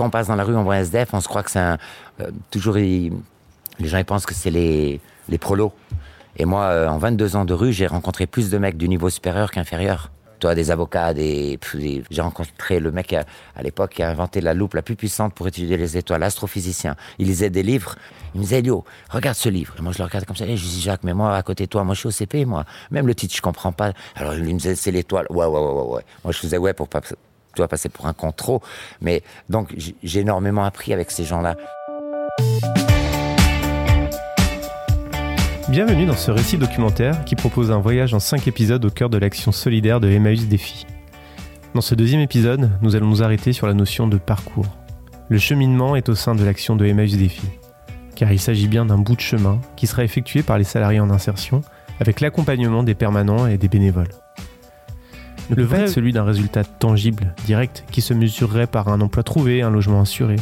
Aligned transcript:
quand 0.00 0.06
on 0.06 0.10
passe 0.10 0.28
dans 0.28 0.36
la 0.36 0.44
rue, 0.44 0.56
on 0.56 0.62
voit 0.62 0.76
un 0.76 0.80
SDF, 0.80 1.12
on 1.12 1.20
se 1.20 1.28
croit 1.28 1.42
que 1.42 1.50
c'est 1.50 1.58
un. 1.58 1.76
euh, 2.22 2.30
toujours, 2.50 2.76
les 2.76 3.12
gens 3.80 3.98
ils 3.98 4.04
pensent 4.06 4.24
que 4.24 4.32
c'est 4.32 4.48
les, 4.50 4.98
les 5.28 5.36
prolos. 5.36 5.74
Et 6.38 6.46
moi, 6.46 6.62
euh, 6.64 6.88
en 6.88 6.96
22 6.96 7.36
ans 7.36 7.44
de 7.44 7.52
rue, 7.52 7.70
j'ai 7.74 7.86
rencontré 7.86 8.26
plus 8.26 8.48
de 8.48 8.56
mecs 8.56 8.78
du 8.78 8.88
niveau 8.88 9.10
supérieur 9.10 9.50
qu'inférieur. 9.50 10.10
Toi, 10.38 10.54
des 10.54 10.70
avocats, 10.70 11.12
des. 11.12 11.58
J'ai 12.10 12.22
rencontré 12.22 12.80
le 12.80 12.90
mec 12.90 13.12
à, 13.12 13.24
à 13.54 13.62
l'époque 13.62 13.90
qui 13.90 14.02
a 14.02 14.08
inventé 14.08 14.40
la 14.40 14.54
loupe 14.54 14.72
la 14.72 14.80
plus 14.80 14.96
puissante 14.96 15.34
pour 15.34 15.46
étudier 15.46 15.76
les 15.76 15.98
étoiles, 15.98 16.20
l'astrophysicien. 16.20 16.96
Il 17.18 17.26
lisait 17.26 17.50
des 17.50 17.62
livres. 17.62 17.96
Il 18.34 18.38
me 18.38 18.44
disait, 18.44 18.60
Elio, 18.60 18.86
regarde 19.10 19.36
ce 19.36 19.50
livre. 19.50 19.74
Et 19.78 19.82
moi, 19.82 19.92
je 19.92 19.98
le 19.98 20.04
regardais 20.04 20.24
comme 20.24 20.36
ça. 20.36 20.46
Et 20.46 20.56
je 20.56 20.64
dis, 20.64 20.80
Jacques, 20.80 21.04
mais 21.04 21.12
moi, 21.12 21.36
à 21.36 21.42
côté 21.42 21.64
de 21.64 21.68
toi, 21.68 21.84
moi, 21.84 21.92
je 21.94 21.98
suis 21.98 22.06
au 22.08 22.10
CP, 22.10 22.46
moi. 22.46 22.64
Même 22.90 23.06
le 23.06 23.14
titre, 23.14 23.36
je 23.36 23.42
comprends 23.42 23.72
pas. 23.72 23.92
Alors, 24.16 24.32
il 24.32 24.42
me 24.44 24.52
disait, 24.58 24.76
c'est 24.76 24.92
l'étoile. 24.92 25.26
Ouais, 25.28 25.44
ouais, 25.44 25.60
ouais, 25.60 25.72
ouais, 25.72 25.94
ouais. 25.96 26.02
Moi, 26.24 26.32
je 26.32 26.38
faisais, 26.38 26.56
ouais, 26.56 26.72
pour 26.72 26.88
pas. 26.88 27.02
Tu 27.54 27.58
vois, 27.58 27.68
passer 27.68 27.88
pour 27.88 28.06
un 28.06 28.12
con 28.12 28.32
trop. 28.32 28.62
Mais 29.00 29.22
donc, 29.48 29.74
j'ai 30.02 30.20
énormément 30.20 30.64
appris 30.64 30.92
avec 30.92 31.10
ces 31.10 31.24
gens-là. 31.24 31.56
Bienvenue 35.68 36.04
dans 36.04 36.16
ce 36.16 36.32
récit 36.32 36.58
documentaire 36.58 37.24
qui 37.24 37.36
propose 37.36 37.70
un 37.70 37.78
voyage 37.78 38.12
en 38.12 38.18
5 38.18 38.48
épisodes 38.48 38.84
au 38.84 38.90
cœur 38.90 39.08
de 39.08 39.18
l'action 39.18 39.52
solidaire 39.52 40.00
de 40.00 40.08
Emmaüs 40.08 40.48
Défi. 40.48 40.84
Dans 41.74 41.80
ce 41.80 41.94
deuxième 41.94 42.20
épisode, 42.20 42.70
nous 42.82 42.96
allons 42.96 43.06
nous 43.06 43.22
arrêter 43.22 43.52
sur 43.52 43.68
la 43.68 43.74
notion 43.74 44.08
de 44.08 44.18
parcours. 44.18 44.66
Le 45.28 45.38
cheminement 45.38 45.94
est 45.94 46.08
au 46.08 46.16
sein 46.16 46.34
de 46.34 46.44
l'action 46.44 46.74
de 46.74 46.84
Emmaüs 46.86 47.16
Défi, 47.16 47.46
car 48.16 48.32
il 48.32 48.40
s'agit 48.40 48.66
bien 48.66 48.84
d'un 48.84 48.98
bout 48.98 49.14
de 49.14 49.20
chemin 49.20 49.60
qui 49.76 49.86
sera 49.86 50.02
effectué 50.02 50.42
par 50.42 50.58
les 50.58 50.64
salariés 50.64 50.98
en 50.98 51.10
insertion 51.10 51.62
avec 52.00 52.20
l'accompagnement 52.20 52.82
des 52.82 52.96
permanents 52.96 53.46
et 53.46 53.56
des 53.56 53.68
bénévoles. 53.68 54.10
Le 55.56 55.64
vrai 55.64 55.82
est 55.82 55.88
celui 55.88 56.12
d'un 56.12 56.24
résultat 56.24 56.64
tangible, 56.64 57.34
direct, 57.44 57.84
qui 57.90 58.00
se 58.00 58.14
mesurerait 58.14 58.68
par 58.68 58.88
un 58.88 59.00
emploi 59.00 59.22
trouvé, 59.22 59.62
un 59.62 59.70
logement 59.70 60.00
assuré. 60.00 60.36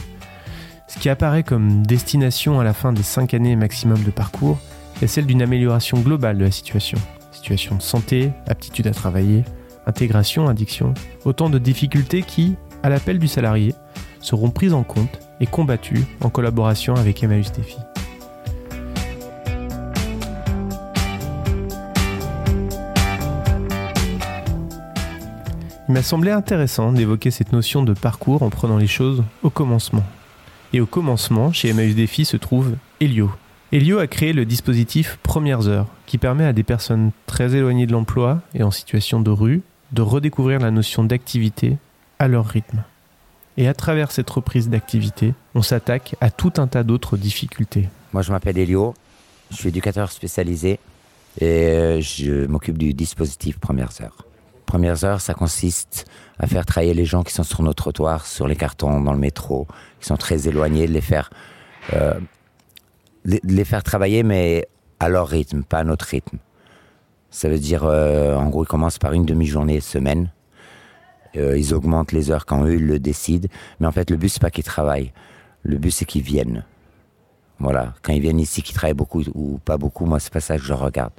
Ce 0.87 0.99
qui 0.99 1.09
apparaît 1.09 1.43
comme 1.43 1.87
destination 1.87 2.61
à 2.61 2.65
la 2.65 2.75
fin 2.75 2.93
des 2.93 3.03
5 3.03 3.35
années 3.35 3.57
maximum 3.57 4.03
de 4.03 4.11
parcours 4.11 4.59
est 5.01 5.07
celle 5.07 5.27
d'une 5.27 5.43
amélioration 5.43 5.99
globale 6.01 6.39
de 6.39 6.45
la 6.45 6.51
situation. 6.51 6.99
Situation 7.33 7.77
de 7.77 7.83
santé, 7.83 8.33
aptitude 8.47 8.87
à 8.87 8.93
travailler, 8.93 9.45
intégration, 9.87 10.49
addiction, 10.49 10.93
autant 11.25 11.49
de 11.49 11.59
difficultés 11.59 12.23
qui, 12.23 12.57
à 12.83 12.89
l'appel 12.89 13.19
du 13.19 13.29
salarié, 13.29 13.75
seront 14.21 14.51
prises 14.51 14.75
en 14.75 14.83
compte 14.83 15.21
et 15.41 15.47
combattues 15.47 16.05
en 16.21 16.31
collaboration 16.31 16.95
avec 16.95 17.23
Emmaüs 17.23 17.53
Défi. 17.53 17.79
Il 25.89 25.95
m'a 25.95 26.03
semblé 26.03 26.31
intéressant 26.31 26.93
d'évoquer 26.93 27.31
cette 27.31 27.53
notion 27.53 27.83
de 27.83 27.95
parcours 27.95 28.43
en 28.43 28.51
prenant 28.51 28.77
les 28.77 28.87
choses 28.87 29.25
au 29.43 29.49
commencement. 29.49 30.05
Et 30.75 30.81
au 30.81 30.87
commencement, 30.87 31.51
chez 31.51 31.71
Emmaüs 31.71 31.95
Défi 31.95 32.27
se 32.27 32.37
trouve 32.37 32.77
Elio, 33.01 33.31
Elio 33.73 33.99
a 33.99 34.07
créé 34.07 34.33
le 34.33 34.47
dispositif 34.47 35.19
Premières 35.23 35.67
Heures, 35.67 35.87
qui 36.07 36.17
permet 36.17 36.45
à 36.45 36.55
des 36.55 36.63
personnes 36.63 37.11
très 37.27 37.55
éloignées 37.55 37.87
de 37.87 37.93
l'emploi 37.93 38.41
et 38.55 38.63
en 38.63 38.71
situation 38.71 39.21
de 39.21 39.31
rue 39.31 39.63
de 39.93 40.03
redécouvrir 40.03 40.59
la 40.61 40.71
notion 40.71 41.05
d'activité 41.05 41.77
à 42.19 42.29
leur 42.29 42.47
rythme. 42.47 42.83
Et 43.57 43.69
à 43.69 43.75
travers 43.75 44.11
cette 44.11 44.29
reprise 44.29 44.69
d'activité, 44.69 45.35
on 45.55 45.63
s'attaque 45.63 46.17
à 46.21 46.31
tout 46.31 46.53
un 46.59 46.67
tas 46.67 46.83
d'autres 46.83 47.17
difficultés. 47.17 47.89
Moi, 48.13 48.23
je 48.23 48.31
m'appelle 48.31 48.59
Elio, 48.59 48.95
je 49.51 49.57
suis 49.57 49.69
éducateur 49.69 50.13
spécialisé 50.13 50.81
et 51.41 51.45
euh, 51.45 52.01
je 52.01 52.47
m'occupe 52.47 52.79
du 52.79 52.95
dispositif 52.95 53.59
Premières 53.59 54.01
Heures. 54.03 54.28
Premières 54.69 55.03
Heures, 55.03 55.23
ça 55.23 55.33
consiste 55.33 56.05
à 56.39 56.47
faire 56.47 56.67
travailler 56.67 56.93
les 56.93 57.07
gens 57.07 57.23
qui 57.23 57.33
sont 57.33 57.43
sur 57.43 57.63
nos 57.63 57.73
trottoirs, 57.73 58.27
sur 58.27 58.47
les 58.47 58.55
cartons, 58.55 59.01
dans 59.01 59.15
le 59.15 59.19
métro, 59.19 59.67
qui 59.99 60.07
sont 60.07 60.19
très 60.19 60.47
éloignés, 60.47 60.87
de 60.87 60.93
les 60.93 61.01
faire, 61.01 61.31
euh, 61.95 62.21
faire 63.65 63.83
travailler, 63.83 64.23
mais 64.23 64.69
à 65.01 65.09
leur 65.09 65.27
rythme, 65.27 65.63
pas 65.63 65.79
à 65.79 65.85
notre 65.85 66.05
rythme. 66.05 66.37
Ça 67.31 67.49
veut 67.49 67.59
dire, 67.59 67.85
euh, 67.85 68.37
en 68.37 68.51
gros, 68.51 68.65
ils 68.65 68.69
commencent 68.69 68.99
par 68.99 69.15
une 69.15 69.25
demi-journée 69.25 69.81
semaine. 69.81 70.31
Euh, 71.37 71.57
ils 71.57 71.73
augmentent 71.73 72.13
les 72.13 72.31
heures 72.31 72.45
quand 72.45 72.67
eux, 72.67 72.75
ils 72.75 72.87
le 72.87 72.99
décident. 72.99 73.49
Mais 73.81 73.87
en 73.87 73.93
fait, 73.93 74.11
le 74.11 74.19
but, 74.19 74.29
c'est 74.29 74.43
pas 74.43 74.51
qu'ils 74.51 74.65
travaillent. 74.65 75.15
Le 75.63 75.79
but, 75.79 75.93
c'est 75.93 76.05
qu'ils 76.05 76.21
viennent. 76.21 76.67
Voilà, 77.59 77.95
quand 78.03 78.13
ils 78.13 78.21
viennent 78.21 78.39
ici, 78.39 78.63
qu'ils 78.63 78.75
travaillent 78.75 78.93
beaucoup 78.93 79.23
ou 79.35 79.59
pas 79.65 79.79
beaucoup, 79.79 80.05
moi, 80.05 80.21
c'est 80.21 80.33
pas 80.33 80.41
ça 80.41 80.59
que 80.59 80.63
je 80.63 80.75
regarde. 80.75 81.15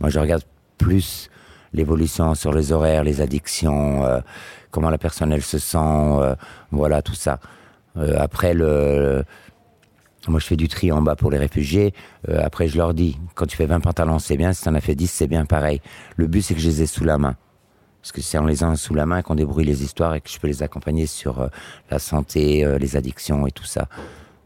Moi, 0.00 0.08
je 0.08 0.18
regarde 0.18 0.44
plus 0.78 1.28
l'évolution 1.74 2.34
sur 2.34 2.52
les 2.52 2.72
horaires, 2.72 3.04
les 3.04 3.20
addictions, 3.20 4.04
euh, 4.04 4.20
comment 4.70 4.88
la 4.88 4.98
personne, 4.98 5.32
elle 5.32 5.42
se 5.42 5.58
sent, 5.58 5.76
euh, 5.78 6.34
voilà, 6.70 7.02
tout 7.02 7.14
ça. 7.14 7.40
Euh, 7.96 8.16
après, 8.18 8.54
le, 8.54 9.24
moi, 10.28 10.40
je 10.40 10.46
fais 10.46 10.56
du 10.56 10.68
tri 10.68 10.90
en 10.90 11.02
bas 11.02 11.16
pour 11.16 11.30
les 11.30 11.38
réfugiés. 11.38 11.92
Après, 12.28 12.68
je 12.68 12.78
leur 12.78 12.94
dis, 12.94 13.18
quand 13.34 13.46
tu 13.46 13.56
fais 13.56 13.66
20 13.66 13.80
pantalons, 13.80 14.18
c'est 14.18 14.38
bien. 14.38 14.52
Si 14.52 14.62
tu 14.62 14.68
en 14.68 14.74
as 14.74 14.80
fait 14.80 14.94
10, 14.94 15.10
c'est 15.10 15.26
bien 15.26 15.44
pareil. 15.44 15.82
Le 16.16 16.26
but, 16.26 16.40
c'est 16.40 16.54
que 16.54 16.60
je 16.60 16.68
les 16.68 16.82
ai 16.82 16.86
sous 16.86 17.04
la 17.04 17.18
main. 17.18 17.36
Parce 18.00 18.12
que 18.12 18.20
c'est 18.20 18.38
en 18.38 18.44
les 18.44 18.62
ayant 18.62 18.76
sous 18.76 18.94
la 18.94 19.06
main 19.06 19.22
qu'on 19.22 19.34
débrouille 19.34 19.64
les 19.64 19.82
histoires 19.82 20.14
et 20.14 20.20
que 20.20 20.30
je 20.30 20.38
peux 20.38 20.46
les 20.46 20.62
accompagner 20.62 21.06
sur 21.06 21.48
la 21.90 21.98
santé, 21.98 22.66
les 22.78 22.96
addictions 22.96 23.46
et 23.46 23.50
tout 23.50 23.64
ça. 23.64 23.88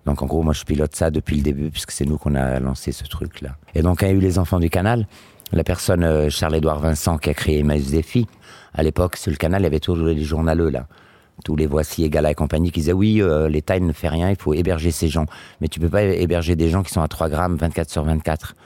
Donc 0.06 0.22
en 0.22 0.26
gros, 0.26 0.42
moi 0.42 0.54
je 0.54 0.64
pilote 0.64 0.94
ça 0.94 1.10
depuis 1.10 1.36
le 1.36 1.42
début 1.42 1.70
puisque 1.70 1.90
c'est 1.90 2.06
nous 2.06 2.18
qu'on 2.18 2.34
a 2.34 2.60
lancé 2.60 2.92
ce 2.92 3.04
truc-là. 3.04 3.56
Et 3.74 3.82
donc 3.82 4.02
a 4.02 4.10
eu 4.10 4.20
les 4.20 4.38
enfants 4.38 4.60
du 4.60 4.70
canal, 4.70 5.06
la 5.52 5.64
personne 5.64 6.04
euh, 6.04 6.30
Charles-Édouard 6.30 6.80
Vincent 6.80 7.18
qui 7.18 7.30
a 7.30 7.34
créé 7.34 7.60
Emmaüs 7.60 7.90
Défi, 7.90 8.26
à 8.74 8.82
l'époque 8.82 9.16
sur 9.16 9.30
le 9.30 9.36
canal 9.36 9.62
il 9.62 9.64
y 9.64 9.66
avait 9.66 9.80
toujours 9.80 10.06
les 10.08 10.22
journaleux 10.22 10.70
là. 10.70 10.86
Tous 11.44 11.54
les 11.54 11.66
voici, 11.66 12.02
Égala 12.02 12.32
et 12.32 12.34
compagnie 12.34 12.72
qui 12.72 12.80
disaient 12.80 12.92
oui, 12.92 13.22
euh, 13.22 13.48
l'État 13.48 13.78
ne 13.78 13.92
fait 13.92 14.08
rien, 14.08 14.28
il 14.28 14.36
faut 14.36 14.54
héberger 14.54 14.90
ces 14.90 15.06
gens. 15.06 15.26
Mais 15.60 15.68
tu 15.68 15.78
peux 15.78 15.88
pas 15.88 16.02
héberger 16.02 16.56
des 16.56 16.68
gens 16.68 16.82
qui 16.82 16.92
sont 16.92 17.00
à 17.00 17.06
3 17.06 17.28
grammes 17.28 17.54
24 17.54 17.88
sur 17.88 18.02
24. 18.02 18.56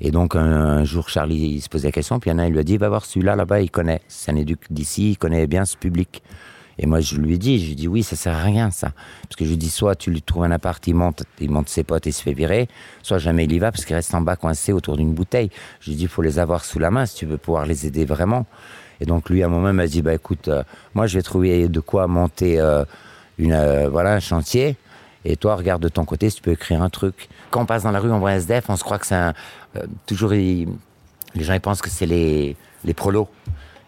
Et 0.00 0.10
donc 0.10 0.34
un, 0.34 0.82
jour 0.84 1.10
Charlie 1.10 1.56
il 1.56 1.60
se 1.60 1.68
posait 1.68 1.88
la 1.88 1.92
question, 1.92 2.18
puis 2.18 2.30
il 2.30 2.32
y 2.32 2.36
en 2.36 2.38
a 2.38 2.46
il 2.46 2.52
lui 2.52 2.58
a 2.58 2.62
dit 2.62 2.78
va 2.78 2.88
voir 2.88 3.04
celui-là 3.04 3.36
là-bas, 3.36 3.60
il 3.60 3.70
connaît, 3.70 4.00
c'est 4.08 4.30
un 4.30 4.36
éduc 4.36 4.60
d'ici, 4.70 5.10
il 5.10 5.18
connaît 5.18 5.46
bien 5.46 5.64
ce 5.64 5.76
public. 5.76 6.22
Et 6.78 6.86
moi 6.86 7.00
je 7.00 7.16
lui 7.16 7.38
dit, 7.38 7.58
je 7.58 7.68
lui 7.68 7.74
dit 7.74 7.88
oui 7.88 8.02
ça 8.02 8.16
sert 8.16 8.34
à 8.34 8.42
rien 8.42 8.70
ça, 8.70 8.92
parce 9.22 9.36
que 9.36 9.44
je 9.44 9.50
lui 9.50 9.56
dis 9.56 9.70
soit 9.70 9.94
tu 9.94 10.10
lui 10.10 10.20
trouves 10.20 10.44
un 10.44 10.50
appart, 10.50 10.84
il 10.86 10.94
monte, 10.94 11.24
il 11.40 11.50
monte 11.50 11.68
ses 11.68 11.84
potes 11.84 12.06
et 12.06 12.12
se 12.12 12.22
fait 12.22 12.34
virer, 12.34 12.68
soit 13.02 13.18
jamais 13.18 13.44
il 13.44 13.52
y 13.52 13.58
va 13.58 13.72
parce 13.72 13.84
qu'il 13.84 13.96
reste 13.96 14.14
en 14.14 14.20
bas 14.20 14.36
coincé 14.36 14.72
autour 14.72 14.96
d'une 14.96 15.14
bouteille. 15.14 15.50
Je 15.80 15.90
lui 15.90 15.96
dit 15.96 16.02
il 16.02 16.08
faut 16.08 16.22
les 16.22 16.38
avoir 16.38 16.64
sous 16.64 16.78
la 16.78 16.90
main 16.90 17.06
si 17.06 17.16
tu 17.16 17.26
veux 17.26 17.38
pouvoir 17.38 17.66
les 17.66 17.86
aider 17.86 18.04
vraiment. 18.04 18.46
Et 19.00 19.06
donc 19.06 19.30
lui 19.30 19.42
à 19.42 19.46
un 19.46 19.48
moment 19.48 19.68
il 19.68 19.74
m'a 19.74 19.86
dit 19.86 20.02
bah 20.02 20.14
écoute, 20.14 20.48
euh, 20.48 20.62
moi 20.94 21.06
je 21.06 21.16
vais 21.16 21.22
trouver 21.22 21.68
de 21.68 21.80
quoi 21.80 22.06
monter 22.06 22.60
euh, 22.60 22.84
une 23.38 23.52
euh, 23.52 23.88
voilà 23.88 24.14
un 24.14 24.20
chantier. 24.20 24.76
Et 25.28 25.34
toi, 25.34 25.56
regarde 25.56 25.82
de 25.82 25.88
ton 25.88 26.04
côté 26.04 26.30
si 26.30 26.36
tu 26.36 26.42
peux 26.42 26.52
écrire 26.52 26.80
un 26.82 26.88
truc. 26.88 27.28
Quand 27.50 27.62
on 27.62 27.66
passe 27.66 27.82
dans 27.82 27.90
la 27.90 27.98
rue, 27.98 28.12
on 28.12 28.20
voit 28.20 28.34
SDF, 28.34 28.70
on 28.70 28.76
se 28.76 28.84
croit 28.84 29.00
que 29.00 29.06
c'est 29.06 29.16
un. 29.16 29.34
toujours, 30.06 30.30
les 30.30 30.68
gens 31.34 31.54
ils 31.54 31.60
pensent 31.60 31.82
que 31.82 31.90
c'est 31.90 32.06
les, 32.06 32.54
les 32.84 32.94
prolos. 32.94 33.28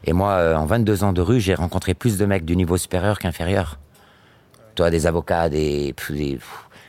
Et 0.04 0.12
moi, 0.12 0.32
euh, 0.32 0.56
en 0.56 0.66
22 0.66 1.04
ans 1.04 1.12
de 1.12 1.20
rue, 1.20 1.40
j'ai 1.40 1.54
rencontré 1.54 1.94
plus 1.94 2.18
de 2.18 2.26
mecs 2.26 2.44
du 2.44 2.56
niveau 2.56 2.76
supérieur 2.76 3.18
qu'inférieur. 3.18 3.78
Toi, 4.74 4.90
des 4.90 5.06
avocats, 5.06 5.48
des. 5.48 5.94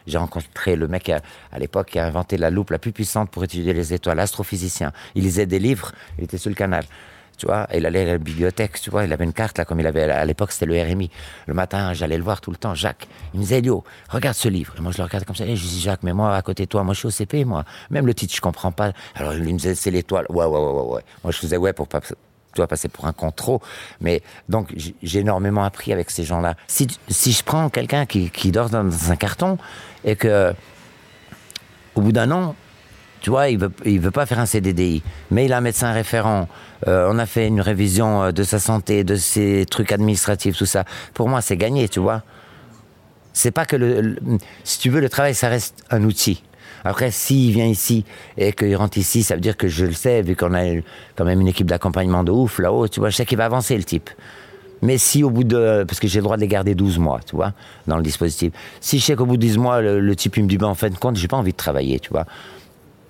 j'ai 0.05 0.17
rencontré 0.17 0.75
le 0.75 0.87
mec 0.87 1.09
à, 1.09 1.21
à 1.51 1.59
l'époque 1.59 1.87
qui 1.87 1.99
a 1.99 2.05
inventé 2.05 2.37
la 2.37 2.49
loupe 2.49 2.69
la 2.69 2.79
plus 2.79 2.91
puissante 2.91 3.31
pour 3.31 3.43
étudier 3.43 3.73
les 3.73 3.93
étoiles, 3.93 4.17
l'astrophysicien. 4.17 4.91
Il 5.15 5.23
lisait 5.23 5.47
des 5.47 5.59
livres, 5.59 5.91
il 6.17 6.23
était 6.23 6.37
sur 6.37 6.49
le 6.49 6.55
canal. 6.55 6.85
Tu 7.39 7.45
vois, 7.45 7.67
il 7.73 7.85
allait 7.85 8.01
à 8.01 8.05
la 8.05 8.17
bibliothèque, 8.17 8.81
tu 8.81 8.89
vois, 8.89 9.05
il 9.05 9.13
avait 9.13 9.23
une 9.23 9.31
carte 9.31 9.57
là, 9.57 9.63
comme 9.63 9.79
il 9.79 9.87
avait 9.87 10.03
à 10.03 10.25
l'époque, 10.25 10.51
c'était 10.51 10.65
le 10.65 10.79
RMI. 10.81 11.09
Le 11.47 11.53
matin, 11.53 11.93
j'allais 11.93 12.17
le 12.17 12.23
voir 12.23 12.41
tout 12.41 12.51
le 12.51 12.57
temps, 12.57 12.75
Jacques. 12.75 13.07
Il 13.33 13.37
me 13.37 13.43
disait, 13.45 13.59
Elio, 13.59 13.85
regarde 14.09 14.35
ce 14.35 14.49
livre. 14.49 14.73
Et 14.77 14.81
moi, 14.81 14.91
je 14.91 14.97
le 14.97 15.05
regardais 15.05 15.25
comme 15.25 15.37
ça. 15.37 15.45
Et 15.45 15.55
je 15.55 15.65
dis, 15.65 15.79
Jacques, 15.79 16.03
mais 16.03 16.11
moi, 16.11 16.35
à 16.35 16.41
côté 16.41 16.65
de 16.65 16.69
toi, 16.69 16.83
moi, 16.83 16.93
je 16.93 16.99
suis 16.99 17.07
au 17.07 17.11
CP, 17.11 17.45
moi. 17.45 17.63
Même 17.91 18.05
le 18.05 18.13
titre, 18.13 18.35
je 18.35 18.41
comprends 18.41 18.73
pas. 18.73 18.91
Alors, 19.15 19.33
il 19.33 19.41
me 19.41 19.57
disait, 19.57 19.73
c'est 19.73 19.89
l'étoile. 19.89 20.25
Ouais, 20.27 20.43
ouais, 20.43 20.59
ouais, 20.59 20.71
ouais, 20.73 20.95
ouais. 20.95 21.01
Moi, 21.23 21.31
je 21.31 21.37
faisais, 21.37 21.55
ouais, 21.55 21.71
pour 21.71 21.87
pas, 21.87 22.01
tu 22.53 22.57
vois, 22.57 22.67
passer 22.67 22.87
pour 22.89 23.05
un 23.05 23.13
con 23.13 23.31
trop. 23.31 23.61
Mais 24.01 24.21
donc, 24.47 24.73
j'ai 25.03 25.19
énormément 25.19 25.63
appris 25.63 25.93
avec 25.93 26.09
ces 26.09 26.23
gens-là. 26.23 26.55
Si, 26.67 26.87
si 27.07 27.31
je 27.31 27.43
prends 27.43 27.69
quelqu'un 27.69 28.05
qui, 28.05 28.29
qui 28.29 28.51
dort 28.51 28.69
dans 28.69 29.11
un 29.11 29.15
carton 29.15 29.57
et 30.03 30.15
que, 30.15 30.53
au 31.95 32.01
bout 32.01 32.11
d'un 32.11 32.31
an, 32.31 32.55
tu 33.21 33.29
vois, 33.29 33.49
il 33.49 33.57
veut, 33.59 33.71
il 33.85 33.99
veut 33.99 34.11
pas 34.11 34.25
faire 34.25 34.39
un 34.39 34.45
CDDI, 34.45 35.03
mais 35.29 35.45
il 35.45 35.51
a 35.53 35.57
un 35.57 35.61
médecin 35.61 35.91
référent. 35.91 36.47
Euh, 36.87 37.09
on 37.11 37.19
a 37.19 37.25
fait 37.25 37.47
une 37.47 37.59
révision 37.59 38.23
euh, 38.23 38.31
de 38.31 38.43
sa 38.43 38.59
santé, 38.59 39.03
de 39.03 39.15
ses 39.17 39.65
trucs 39.69 39.91
administratifs, 39.91 40.57
tout 40.57 40.65
ça. 40.65 40.85
Pour 41.13 41.27
moi, 41.27 41.41
c'est 41.41 41.57
gagné, 41.57 41.89
tu 41.89 41.99
vois. 41.99 42.23
C'est 43.33 43.51
pas 43.51 43.65
que 43.65 43.75
le- 43.75 44.17
si 44.63 44.79
tu 44.79 44.89
veux, 44.89 45.01
le 45.01 45.09
travail, 45.09 45.35
ça 45.35 45.49
reste 45.49 45.83
un 45.91 46.03
outil. 46.03 46.43
Après, 46.83 47.11
s'il 47.11 47.51
vient 47.51 47.65
ici 47.65 48.05
et 48.37 48.53
qu'il 48.53 48.75
rentre 48.75 48.97
ici, 48.97 49.23
ça 49.23 49.35
veut 49.35 49.41
dire 49.41 49.57
que 49.57 49.67
je 49.67 49.85
le 49.85 49.93
sais, 49.93 50.21
vu 50.21 50.35
qu'on 50.35 50.53
a 50.53 50.81
quand 51.15 51.25
même 51.25 51.41
une 51.41 51.47
équipe 51.47 51.67
d'accompagnement 51.67 52.23
de 52.23 52.31
ouf 52.31 52.59
là-haut, 52.59 52.87
tu 52.87 52.99
vois, 52.99 53.09
je 53.09 53.17
sais 53.17 53.25
qu'il 53.25 53.37
va 53.37 53.45
avancer 53.45 53.77
le 53.77 53.83
type. 53.83 54.09
Mais 54.81 54.97
si 54.97 55.23
au 55.23 55.29
bout 55.29 55.43
de. 55.43 55.83
Parce 55.87 55.99
que 55.99 56.07
j'ai 56.07 56.19
le 56.19 56.23
droit 56.23 56.37
de 56.37 56.41
les 56.41 56.47
garder 56.47 56.73
12 56.75 56.99
mois, 56.99 57.19
tu 57.25 57.35
vois, 57.35 57.53
dans 57.87 57.97
le 57.97 58.03
dispositif. 58.03 58.53
Si 58.79 58.99
je 58.99 59.05
sais 59.05 59.15
qu'au 59.15 59.25
bout 59.25 59.37
de 59.37 59.45
12 59.45 59.57
mois, 59.57 59.81
le, 59.81 60.15
type, 60.15 60.37
il 60.37 60.43
me 60.43 60.49
dit, 60.49 60.57
ben, 60.57 60.67
en 60.67 60.75
fin 60.75 60.89
de 60.89 60.95
compte, 60.95 61.17
j'ai 61.17 61.27
pas 61.27 61.37
envie 61.37 61.51
de 61.51 61.57
travailler, 61.57 61.99
tu 61.99 62.09
vois. 62.09 62.25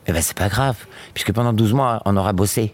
Eh 0.08 0.12
ben, 0.12 0.22
c'est 0.22 0.38
pas 0.38 0.50
grave, 0.50 0.78
puisque 1.14 1.32
pendant 1.32 1.54
12 1.54 1.74
mois, 1.74 2.02
on 2.06 2.18
aura 2.18 2.34
bossé. 2.34 2.74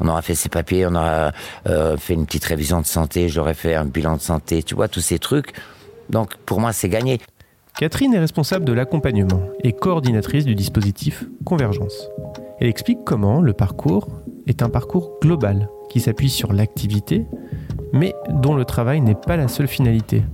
On 0.00 0.06
aura 0.06 0.22
fait 0.22 0.36
ses 0.36 0.48
papiers, 0.48 0.86
on 0.86 0.94
aura 0.94 1.32
euh, 1.66 1.96
fait 1.96 2.14
une 2.14 2.24
petite 2.24 2.44
révision 2.44 2.80
de 2.80 2.86
santé, 2.86 3.28
j'aurais 3.28 3.54
fait 3.54 3.74
un 3.74 3.84
bilan 3.84 4.16
de 4.16 4.20
santé, 4.20 4.62
tu 4.62 4.76
vois, 4.76 4.86
tous 4.86 5.00
ces 5.00 5.18
trucs. 5.18 5.52
Donc 6.08 6.36
pour 6.36 6.60
moi, 6.60 6.72
c'est 6.72 6.88
gagné. 6.88 7.18
Catherine 7.78 8.12
est 8.12 8.18
responsable 8.18 8.64
de 8.64 8.72
l'accompagnement 8.72 9.40
et 9.62 9.72
coordinatrice 9.72 10.44
du 10.44 10.56
dispositif 10.56 11.22
Convergence. 11.44 12.08
Elle 12.58 12.66
explique 12.66 13.04
comment 13.06 13.40
le 13.40 13.52
parcours 13.52 14.08
est 14.48 14.62
un 14.64 14.68
parcours 14.68 15.12
global 15.22 15.68
qui 15.88 16.00
s'appuie 16.00 16.28
sur 16.28 16.52
l'activité, 16.52 17.24
mais 17.92 18.16
dont 18.30 18.56
le 18.56 18.64
travail 18.64 19.00
n'est 19.00 19.14
pas 19.14 19.36
la 19.36 19.46
seule 19.46 19.68
finalité. 19.68 20.24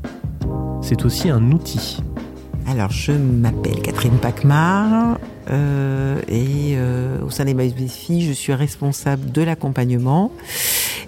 C'est 0.81 1.05
aussi 1.05 1.29
un 1.29 1.53
outil. 1.53 2.03
Alors, 2.67 2.91
je 2.91 3.13
m'appelle 3.13 3.83
Catherine 3.83 4.17
Pacmar 4.17 5.19
euh, 5.51 6.23
et 6.29 6.77
euh, 6.79 7.21
au 7.21 7.29
sein 7.29 7.45
des 7.45 7.89
filles, 7.89 8.23
je 8.23 8.33
suis 8.33 8.55
responsable 8.55 9.31
de 9.33 9.43
l'accompagnement 9.43 10.33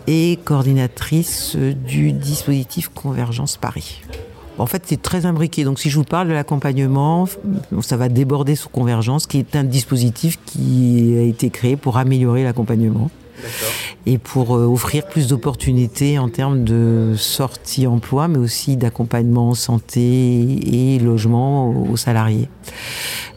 et 0.07 0.39
coordinatrice 0.45 1.57
du 1.57 2.13
dispositif 2.13 2.91
Convergence 2.91 3.57
Paris. 3.57 4.03
En 4.59 4.67
fait, 4.67 4.83
c'est 4.87 5.01
très 5.01 5.27
imbriqué. 5.27 5.65
Donc, 5.65 5.79
si 5.79 5.91
je 5.91 5.97
vous 5.97 6.05
parle 6.05 6.29
de 6.29 6.33
l'accompagnement, 6.33 7.29
ça 7.83 7.97
va 7.97 8.09
déborder 8.09 8.57
sur 8.57 8.71
Convergence, 8.71 9.27
qui 9.27 9.39
est 9.39 9.55
un 9.55 9.65
dispositif 9.65 10.39
qui 10.47 11.15
a 11.19 11.23
été 11.23 11.51
créé 11.51 11.77
pour 11.77 11.99
améliorer 11.99 12.43
l'accompagnement 12.43 13.11
et 14.07 14.17
pour 14.17 14.57
euh, 14.57 14.65
offrir 14.65 15.07
plus 15.07 15.27
d'opportunités 15.27 16.19
en 16.19 16.31
termes 16.31 16.65
de 16.65 17.15
sortie 17.19 17.87
emploi, 17.87 18.29
mais 18.29 18.39
aussi 18.39 18.77
d'accompagnement 18.77 19.53
santé 19.53 20.95
et 20.95 20.99
logement 20.99 21.69
aux 21.71 21.97
salariés. 21.97 22.49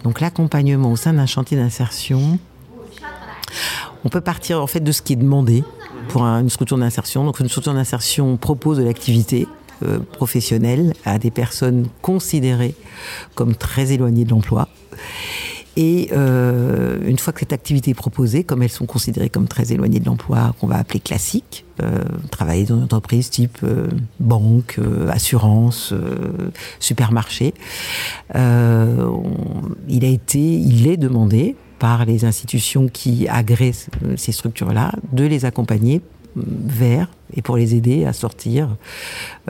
Donc, 0.04 0.22
l'accompagnement 0.22 0.92
au 0.92 0.96
sein 0.96 1.14
d'un 1.14 1.26
chantier 1.26 1.58
d'insertion, 1.58 2.40
on 4.06 4.10
peut 4.10 4.22
partir 4.22 4.62
en 4.62 4.68
fait 4.68 4.80
de 4.80 4.92
ce 4.94 5.02
qui 5.02 5.14
est 5.14 5.18
demandé 5.18 5.66
pour 6.08 6.24
une 6.24 6.50
structure 6.50 6.78
d'insertion. 6.78 7.26
Donc, 7.26 7.42
une 7.42 7.50
structure 7.50 7.74
d'insertion 7.74 8.38
propose 8.38 8.78
de 8.78 8.84
l'activité 8.84 9.48
euh, 9.84 10.00
professionnelle 10.00 10.94
à 11.06 11.20
des 11.20 11.32
personnes 11.32 11.88
considérées 12.02 12.76
comme 13.36 13.56
très 13.56 13.92
éloignées 13.92 14.26
de 14.26 14.32
l'emploi. 14.32 14.68
Et 15.78 16.10
euh, 16.12 16.98
une 17.06 17.18
fois 17.18 17.32
que 17.32 17.40
cette 17.40 17.54
activité 17.54 17.92
est 17.92 17.96
proposée, 17.96 18.44
comme 18.44 18.64
elles 18.64 18.70
sont 18.70 18.86
considérées 18.86 19.30
comme 19.30 19.48
très 19.48 19.72
éloignées 19.72 20.00
de 20.00 20.06
l'emploi, 20.06 20.54
qu'on 20.60 20.68
va 20.68 20.78
appeler 20.78 21.00
classique, 21.00 21.66
euh, 21.82 22.04
travailler 22.32 22.66
dans 22.66 22.78
une 22.78 22.84
entreprise 22.84 23.30
type 23.30 23.60
banque, 24.20 24.80
assurance, 25.08 25.94
supermarché, 26.80 27.54
il 28.36 30.06
a 30.06 30.08
été, 30.08 30.40
il 30.40 30.88
est 30.88 30.98
demandé 30.98 31.56
par 31.78 32.04
les 32.04 32.26
institutions 32.26 32.90
qui 32.90 33.30
agressent 33.30 33.90
ces 34.18 34.34
structures-là 34.34 34.92
de 35.14 35.24
les 35.24 35.46
accompagner 35.46 36.02
vers 36.46 37.10
et 37.34 37.42
pour 37.42 37.58
les 37.58 37.76
aider 37.76 38.06
à 38.06 38.14
sortir 38.14 38.76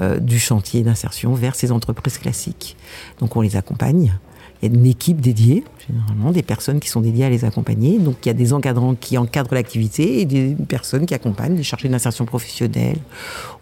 euh, 0.01 0.19
du 0.19 0.39
chantier 0.39 0.81
d'insertion 0.81 1.33
vers 1.33 1.55
ces 1.55 1.71
entreprises 1.71 2.17
classiques. 2.17 2.75
Donc 3.19 3.35
on 3.35 3.41
les 3.41 3.55
accompagne. 3.55 4.17
Il 4.61 4.69
y 4.69 4.75
a 4.75 4.77
une 4.77 4.85
équipe 4.85 5.21
dédiée, 5.21 5.63
généralement 5.87 6.31
des 6.31 6.43
personnes 6.43 6.81
qui 6.81 6.89
sont 6.89 6.99
dédiées 6.99 7.23
à 7.23 7.29
les 7.29 7.45
accompagner. 7.45 7.97
Donc 7.97 8.17
il 8.23 8.27
y 8.27 8.29
a 8.29 8.33
des 8.33 8.51
encadrants 8.51 8.93
qui 8.93 9.17
encadrent 9.17 9.53
l'activité 9.53 10.19
et 10.19 10.25
des 10.25 10.55
personnes 10.67 11.05
qui 11.05 11.13
accompagnent, 11.13 11.55
des 11.55 11.63
chargés 11.63 11.87
d'insertion 11.87 12.25
professionnelle, 12.25 12.97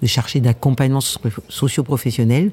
des 0.02 0.08
chargés 0.08 0.40
d'accompagnement 0.40 1.02
socio-professionnel 1.02 2.52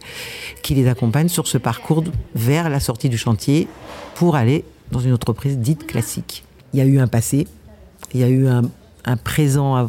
qui 0.62 0.75
les 0.75 0.88
accompagnent 0.88 1.29
sur 1.29 1.47
ce 1.47 1.56
parcours 1.56 2.05
vers 2.35 2.69
la 2.69 2.81
sortie 2.81 3.09
du 3.09 3.17
chantier 3.17 3.67
pour 4.15 4.37
aller 4.37 4.65
dans 4.93 5.00
une 5.00 5.15
entreprise 5.15 5.59
dite 5.59 5.87
classique. 5.87 6.44
Il 6.75 6.79
y 6.79 6.82
a 6.82 6.85
eu 6.85 6.99
un 6.99 7.06
passé, 7.06 7.47
il 8.12 8.20
y 8.20 8.25
a 8.25 8.29
eu 8.29 8.47
un 8.47 8.62
un 9.05 9.17
présent 9.17 9.89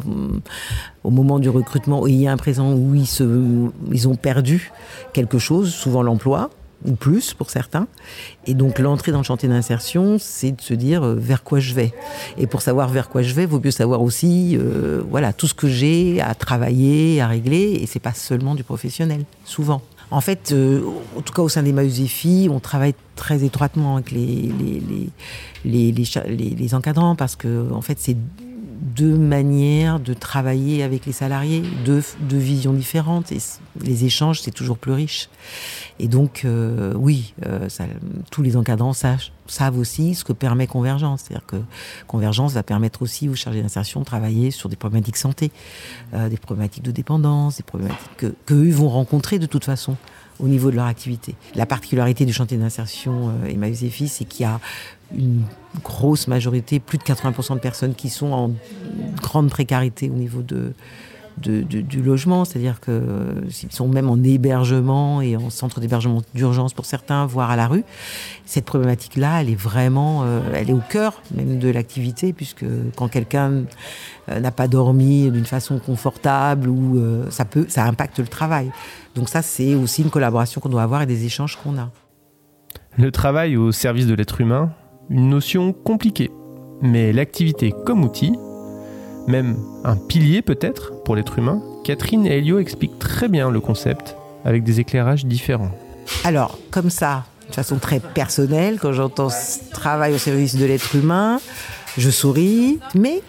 au 1.04 1.10
moment 1.10 1.38
du 1.38 1.48
recrutement, 1.48 2.06
il 2.06 2.20
y 2.20 2.26
a 2.26 2.32
un 2.32 2.36
présent 2.36 2.72
où 2.72 2.94
ils, 2.94 3.06
se, 3.06 3.70
ils 3.92 4.08
ont 4.08 4.16
perdu 4.16 4.72
quelque 5.12 5.38
chose, 5.38 5.72
souvent 5.72 6.02
l'emploi, 6.02 6.50
ou 6.84 6.92
plus 6.94 7.34
pour 7.34 7.50
certains. 7.50 7.86
Et 8.46 8.54
donc 8.54 8.78
l'entrée 8.78 9.12
dans 9.12 9.18
le 9.18 9.24
chantier 9.24 9.48
d'insertion, 9.48 10.18
c'est 10.18 10.52
de 10.52 10.60
se 10.60 10.74
dire 10.74 11.04
euh, 11.04 11.14
vers 11.14 11.42
quoi 11.42 11.60
je 11.60 11.74
vais? 11.74 11.92
Et 12.38 12.46
pour 12.46 12.62
savoir 12.62 12.88
vers 12.88 13.08
quoi 13.08 13.22
je 13.22 13.34
vais, 13.34 13.46
vaut 13.46 13.60
mieux 13.62 13.70
savoir 13.70 14.02
aussi 14.02 14.56
euh, 14.56 15.02
voilà, 15.08 15.32
tout 15.32 15.46
ce 15.46 15.54
que 15.54 15.68
j'ai 15.68 16.20
à 16.20 16.34
travailler, 16.34 17.20
à 17.20 17.28
régler. 17.28 17.78
Et 17.80 17.86
c'est 17.86 18.00
pas 18.00 18.14
seulement 18.14 18.54
du 18.54 18.64
professionnel, 18.64 19.24
souvent. 19.44 19.82
En 20.10 20.20
fait, 20.20 20.52
euh, 20.52 20.82
en 21.16 21.20
tout 21.20 21.32
cas 21.32 21.42
au 21.42 21.48
sein 21.48 21.64
des 21.64 21.72
Maus 21.72 22.00
on 22.48 22.60
travaille 22.60 22.94
très 23.16 23.42
étroitement 23.42 23.96
avec 23.96 24.12
les, 24.12 24.52
les, 25.64 25.92
les, 25.92 26.54
les, 26.54 26.74
encadrants 26.74 27.16
parce 27.16 27.34
que 27.34 27.72
en 27.72 27.80
fait, 27.80 27.98
c'est 27.98 28.16
deux 28.80 29.16
manières 29.16 30.00
de 30.00 30.14
travailler 30.14 30.82
avec 30.82 31.06
les 31.06 31.12
salariés, 31.12 31.62
deux, 31.84 32.02
visions 32.30 32.72
différentes. 32.72 33.32
Et 33.32 33.38
les 33.80 34.04
échanges, 34.04 34.40
c'est 34.40 34.50
toujours 34.50 34.78
plus 34.78 34.92
riche. 34.92 35.28
Et 35.98 36.08
donc, 36.08 36.42
euh, 36.44 36.94
oui, 36.94 37.34
euh, 37.46 37.68
tous 38.30 38.42
les 38.42 38.56
encadrants 38.56 38.92
savent, 38.92 39.78
aussi 39.78 40.14
ce 40.14 40.24
que 40.24 40.32
permet 40.32 40.66
Convergence. 40.66 41.22
C'est-à-dire 41.22 41.46
que 41.46 41.56
Convergence 42.06 42.52
va 42.52 42.62
permettre 42.62 43.02
aussi 43.02 43.28
aux 43.28 43.34
chargés 43.34 43.62
d'insertion 43.62 44.00
de 44.00 44.04
travailler 44.04 44.50
sur 44.50 44.68
des 44.68 44.76
problématiques 44.76 45.16
santé, 45.16 45.50
euh, 46.14 46.28
des 46.28 46.36
problématiques 46.36 46.84
de 46.84 46.90
dépendance, 46.90 47.56
des 47.56 47.62
problématiques 47.62 48.16
que, 48.16 48.34
qu'eux 48.44 48.70
vont 48.70 48.88
rencontrer 48.88 49.38
de 49.38 49.46
toute 49.46 49.64
façon 49.64 49.96
au 50.40 50.48
niveau 50.48 50.70
de 50.70 50.76
leur 50.76 50.86
activité. 50.86 51.34
La 51.54 51.66
particularité 51.66 52.24
du 52.24 52.32
chantier 52.32 52.56
d'insertion 52.56 53.32
Emmaüs 53.48 53.82
et 53.82 53.90
c'est 54.06 54.24
qu'il 54.24 54.42
y 54.42 54.48
a 54.48 54.60
une 55.16 55.44
grosse 55.82 56.28
majorité, 56.28 56.80
plus 56.80 56.98
de 56.98 57.04
80% 57.04 57.54
de 57.54 57.60
personnes 57.60 57.94
qui 57.94 58.10
sont 58.10 58.32
en 58.32 58.50
grande 59.22 59.50
précarité 59.50 60.10
au 60.10 60.14
niveau 60.14 60.42
de, 60.42 60.72
du 61.38 62.02
logement, 62.02 62.44
c'est-à-dire 62.44 62.80
qu'ils 62.80 63.70
sont 63.70 63.88
même 63.88 64.08
en 64.08 64.22
hébergement 64.22 65.20
et 65.20 65.36
en 65.36 65.50
centre 65.50 65.80
d'hébergement 65.80 66.22
d'urgence 66.34 66.72
pour 66.72 66.86
certains, 66.86 67.26
voire 67.26 67.50
à 67.50 67.56
la 67.56 67.66
rue. 67.66 67.84
Cette 68.44 68.64
problématique-là, 68.64 69.42
elle 69.42 69.50
est 69.50 69.60
vraiment, 69.60 70.22
euh, 70.24 70.40
elle 70.54 70.70
est 70.70 70.72
au 70.72 70.82
cœur 70.88 71.20
même 71.34 71.58
de 71.58 71.68
l'activité, 71.68 72.32
puisque 72.32 72.64
quand 72.96 73.08
quelqu'un 73.08 73.64
euh, 74.28 74.40
n'a 74.40 74.50
pas 74.50 74.68
dormi 74.68 75.30
d'une 75.30 75.44
façon 75.44 75.78
confortable 75.78 76.68
ou 76.68 76.98
euh, 76.98 77.26
ça 77.30 77.44
peut, 77.44 77.66
ça 77.68 77.84
impacte 77.84 78.18
le 78.18 78.26
travail. 78.26 78.70
Donc 79.14 79.28
ça, 79.28 79.42
c'est 79.42 79.74
aussi 79.74 80.02
une 80.02 80.10
collaboration 80.10 80.60
qu'on 80.60 80.68
doit 80.68 80.82
avoir 80.82 81.02
et 81.02 81.06
des 81.06 81.24
échanges 81.24 81.56
qu'on 81.56 81.78
a. 81.78 81.90
Le 82.98 83.10
travail 83.10 83.56
au 83.56 83.72
service 83.72 84.06
de 84.06 84.14
l'être 84.14 84.40
humain, 84.40 84.72
une 85.10 85.28
notion 85.28 85.72
compliquée, 85.72 86.30
mais 86.80 87.12
l'activité 87.12 87.74
comme 87.84 88.04
outil, 88.04 88.32
même 89.26 89.56
un 89.84 89.96
pilier 89.96 90.42
peut-être 90.42 91.02
pour 91.04 91.16
l'être 91.16 91.38
humain, 91.38 91.62
Catherine 91.84 92.26
et 92.26 92.38
Elio 92.38 92.58
expliquent 92.58 92.98
très 92.98 93.28
bien 93.28 93.50
le 93.50 93.60
concept 93.60 94.16
avec 94.44 94.64
des 94.64 94.80
éclairages 94.80 95.24
différents. 95.24 95.70
Alors, 96.24 96.58
comme 96.70 96.90
ça, 96.90 97.24
de 97.48 97.54
façon 97.54 97.78
très 97.78 98.00
personnelle, 98.00 98.78
quand 98.80 98.92
j'entends 98.92 99.28
travail 99.72 100.14
au 100.14 100.18
service 100.18 100.56
de 100.56 100.64
l'être 100.64 100.94
humain, 100.94 101.40
je 101.98 102.10
souris, 102.10 102.78
mais 102.94 103.22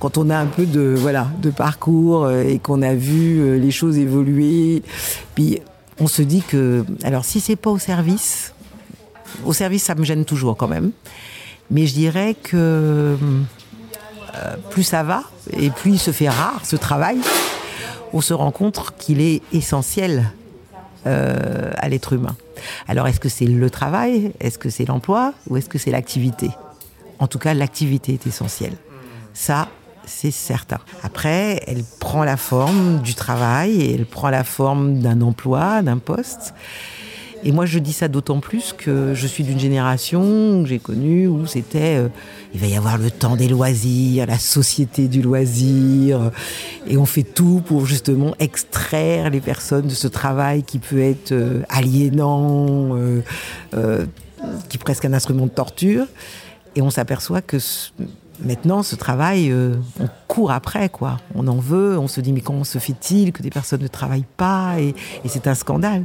quand 0.00 0.18
on 0.18 0.30
a 0.30 0.36
un 0.36 0.46
peu 0.46 0.66
de 0.66 0.94
voilà 0.96 1.28
de 1.40 1.50
parcours 1.50 2.24
euh, 2.24 2.42
et 2.42 2.58
qu'on 2.58 2.82
a 2.82 2.94
vu 2.94 3.40
euh, 3.40 3.58
les 3.58 3.70
choses 3.70 3.98
évoluer, 3.98 4.82
puis 5.34 5.60
on 5.98 6.06
se 6.06 6.22
dit 6.22 6.42
que 6.42 6.84
alors 7.02 7.24
si 7.24 7.40
c'est 7.40 7.56
pas 7.56 7.70
au 7.70 7.78
service, 7.78 8.52
au 9.44 9.52
service, 9.52 9.84
ça 9.84 9.94
me 9.94 10.04
gêne 10.04 10.24
toujours 10.24 10.56
quand 10.56 10.68
même. 10.68 10.90
Mais 11.70 11.86
je 11.86 11.94
dirais 11.94 12.36
que 12.40 12.56
euh, 12.56 13.16
plus 14.70 14.82
ça 14.82 15.02
va 15.02 15.22
et 15.52 15.70
plus 15.70 15.92
il 15.92 15.98
se 15.98 16.10
fait 16.10 16.28
rare 16.28 16.60
ce 16.64 16.76
travail, 16.76 17.18
on 18.12 18.20
se 18.20 18.34
rend 18.34 18.50
compte 18.50 18.80
qu'il 18.98 19.20
est 19.20 19.42
essentiel 19.52 20.30
euh, 21.06 21.70
à 21.76 21.88
l'être 21.88 22.12
humain. 22.12 22.36
Alors 22.88 23.06
est-ce 23.06 23.20
que 23.20 23.28
c'est 23.28 23.46
le 23.46 23.70
travail, 23.70 24.32
est-ce 24.40 24.58
que 24.58 24.70
c'est 24.70 24.84
l'emploi? 24.84 25.34
Ou 25.48 25.56
est-ce 25.56 25.68
que 25.68 25.78
c'est 25.78 25.90
l'activité? 25.90 26.50
En 27.18 27.28
tout 27.28 27.38
cas, 27.38 27.54
l'activité 27.54 28.14
est 28.14 28.26
essentielle. 28.26 28.74
Ça, 29.32 29.68
c'est 30.06 30.30
certain. 30.30 30.78
Après, 31.02 31.62
elle 31.66 31.82
prend 32.00 32.24
la 32.24 32.36
forme 32.36 33.00
du 33.02 33.14
travail 33.14 33.80
et 33.80 33.94
elle 33.94 34.06
prend 34.06 34.30
la 34.30 34.44
forme 34.44 35.00
d'un 35.00 35.20
emploi, 35.20 35.82
d'un 35.82 35.98
poste. 35.98 36.54
Et 37.44 37.52
moi, 37.52 37.66
je 37.66 37.78
dis 37.78 37.92
ça 37.92 38.08
d'autant 38.08 38.40
plus 38.40 38.72
que 38.72 39.14
je 39.14 39.26
suis 39.26 39.44
d'une 39.44 39.58
génération 39.58 40.62
que 40.62 40.68
j'ai 40.68 40.78
connue 40.78 41.26
où 41.26 41.46
c'était 41.46 41.96
euh, 41.96 42.08
il 42.54 42.60
va 42.60 42.66
y 42.66 42.76
avoir 42.76 42.98
le 42.98 43.10
temps 43.10 43.36
des 43.36 43.48
loisirs, 43.48 44.26
la 44.26 44.38
société 44.38 45.08
du 45.08 45.22
loisir, 45.22 46.32
et 46.86 46.96
on 46.96 47.04
fait 47.04 47.22
tout 47.22 47.62
pour 47.64 47.86
justement 47.86 48.34
extraire 48.38 49.30
les 49.30 49.40
personnes 49.40 49.86
de 49.86 49.94
ce 49.94 50.08
travail 50.08 50.62
qui 50.62 50.78
peut 50.78 51.00
être 51.00 51.32
euh, 51.32 51.62
aliénant, 51.68 52.96
euh, 52.96 54.06
qui 54.68 54.76
est 54.76 54.82
presque 54.82 55.04
un 55.04 55.12
instrument 55.12 55.46
de 55.46 55.50
torture. 55.50 56.06
Et 56.74 56.82
on 56.82 56.90
s'aperçoit 56.90 57.42
que 57.42 57.58
Maintenant, 58.40 58.82
ce 58.82 58.96
travail, 58.96 59.50
euh, 59.50 59.74
on 59.98 60.08
court 60.28 60.50
après, 60.50 60.88
quoi. 60.88 61.18
On 61.34 61.46
en 61.48 61.56
veut, 61.56 61.98
on 61.98 62.08
se 62.08 62.20
dit, 62.20 62.32
mais 62.32 62.42
comment 62.42 62.64
se 62.64 62.78
fait-il 62.78 63.32
que 63.32 63.42
des 63.42 63.50
personnes 63.50 63.82
ne 63.82 63.88
travaillent 63.88 64.26
pas 64.36 64.78
Et, 64.78 64.94
c'est 65.26 65.46
un 65.46 65.54
scandale. 65.54 66.04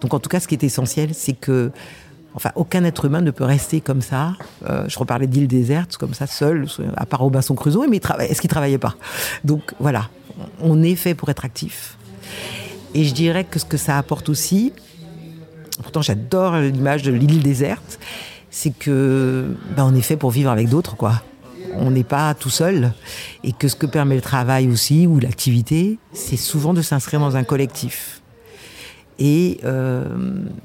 Donc, 0.00 0.12
en 0.12 0.18
tout 0.18 0.28
cas, 0.28 0.40
ce 0.40 0.48
qui 0.48 0.54
est 0.54 0.62
essentiel, 0.62 1.14
c'est 1.14 1.32
que, 1.32 1.70
enfin, 2.34 2.50
aucun 2.54 2.84
être 2.84 3.06
humain 3.06 3.22
ne 3.22 3.30
peut 3.30 3.44
rester 3.44 3.80
comme 3.80 4.02
ça. 4.02 4.34
Euh, 4.68 4.84
je 4.88 4.98
reparlais 4.98 5.26
d'île 5.26 5.48
déserte, 5.48 5.96
comme 5.96 6.12
ça, 6.12 6.26
seul, 6.26 6.66
à 6.96 7.06
part 7.06 7.20
Robinson 7.20 7.54
Crusoe, 7.54 7.86
mais 7.88 8.00
est-ce 8.28 8.40
qu'il 8.40 8.50
travaillait 8.50 8.78
pas? 8.78 8.96
Donc, 9.44 9.74
voilà, 9.80 10.10
on 10.60 10.82
est 10.82 10.96
fait 10.96 11.14
pour 11.14 11.30
être 11.30 11.44
actif. 11.44 11.96
Et 12.94 13.04
je 13.04 13.14
dirais 13.14 13.44
que 13.44 13.58
ce 13.58 13.64
que 13.64 13.76
ça 13.76 13.96
apporte 13.96 14.28
aussi, 14.28 14.72
pourtant 15.82 16.02
j'adore 16.02 16.56
l'image 16.56 17.02
de 17.02 17.12
l'île 17.12 17.42
déserte, 17.42 17.98
c'est 18.50 18.76
que 18.76 19.56
ben, 19.76 19.84
on 19.84 19.94
est 19.94 20.02
fait 20.02 20.16
pour 20.16 20.30
vivre 20.30 20.50
avec 20.50 20.68
d'autres, 20.68 20.96
quoi. 20.96 21.22
On 21.74 21.90
n'est 21.90 22.04
pas 22.04 22.34
tout 22.34 22.50
seul. 22.50 22.92
Et 23.44 23.52
que 23.52 23.68
ce 23.68 23.76
que 23.76 23.86
permet 23.86 24.14
le 24.14 24.20
travail 24.20 24.68
aussi, 24.68 25.06
ou 25.06 25.18
l'activité, 25.18 25.98
c'est 26.12 26.36
souvent 26.36 26.74
de 26.74 26.82
s'inscrire 26.82 27.20
dans 27.20 27.36
un 27.36 27.44
collectif. 27.44 28.20
Et, 29.18 29.60
euh, 29.64 30.06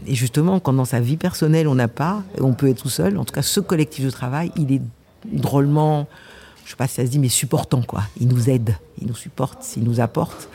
et, 0.07 0.15
justement, 0.15 0.59
quand 0.59 0.73
dans 0.73 0.85
sa 0.85 1.01
vie 1.01 1.17
personnelle, 1.17 1.67
on 1.67 1.75
n'a 1.75 1.89
pas, 1.89 2.23
on 2.39 2.53
peut 2.53 2.69
être 2.69 2.83
tout 2.83 2.89
seul, 2.89 3.17
en 3.17 3.25
tout 3.25 3.33
cas, 3.33 3.41
ce 3.41 3.59
collectif 3.59 4.05
de 4.05 4.09
travail, 4.09 4.51
il 4.55 4.71
est 4.71 4.81
drôlement, 5.25 6.07
je 6.63 6.69
sais 6.69 6.77
pas 6.77 6.87
si 6.87 6.95
ça 6.95 7.05
se 7.05 7.11
dit, 7.11 7.19
mais 7.19 7.27
supportant, 7.27 7.81
quoi. 7.81 8.03
Il 8.19 8.29
nous 8.29 8.49
aide, 8.49 8.77
il 9.01 9.07
nous 9.07 9.15
supporte, 9.15 9.65
il 9.75 9.83
nous 9.83 9.99
apporte. 9.99 10.47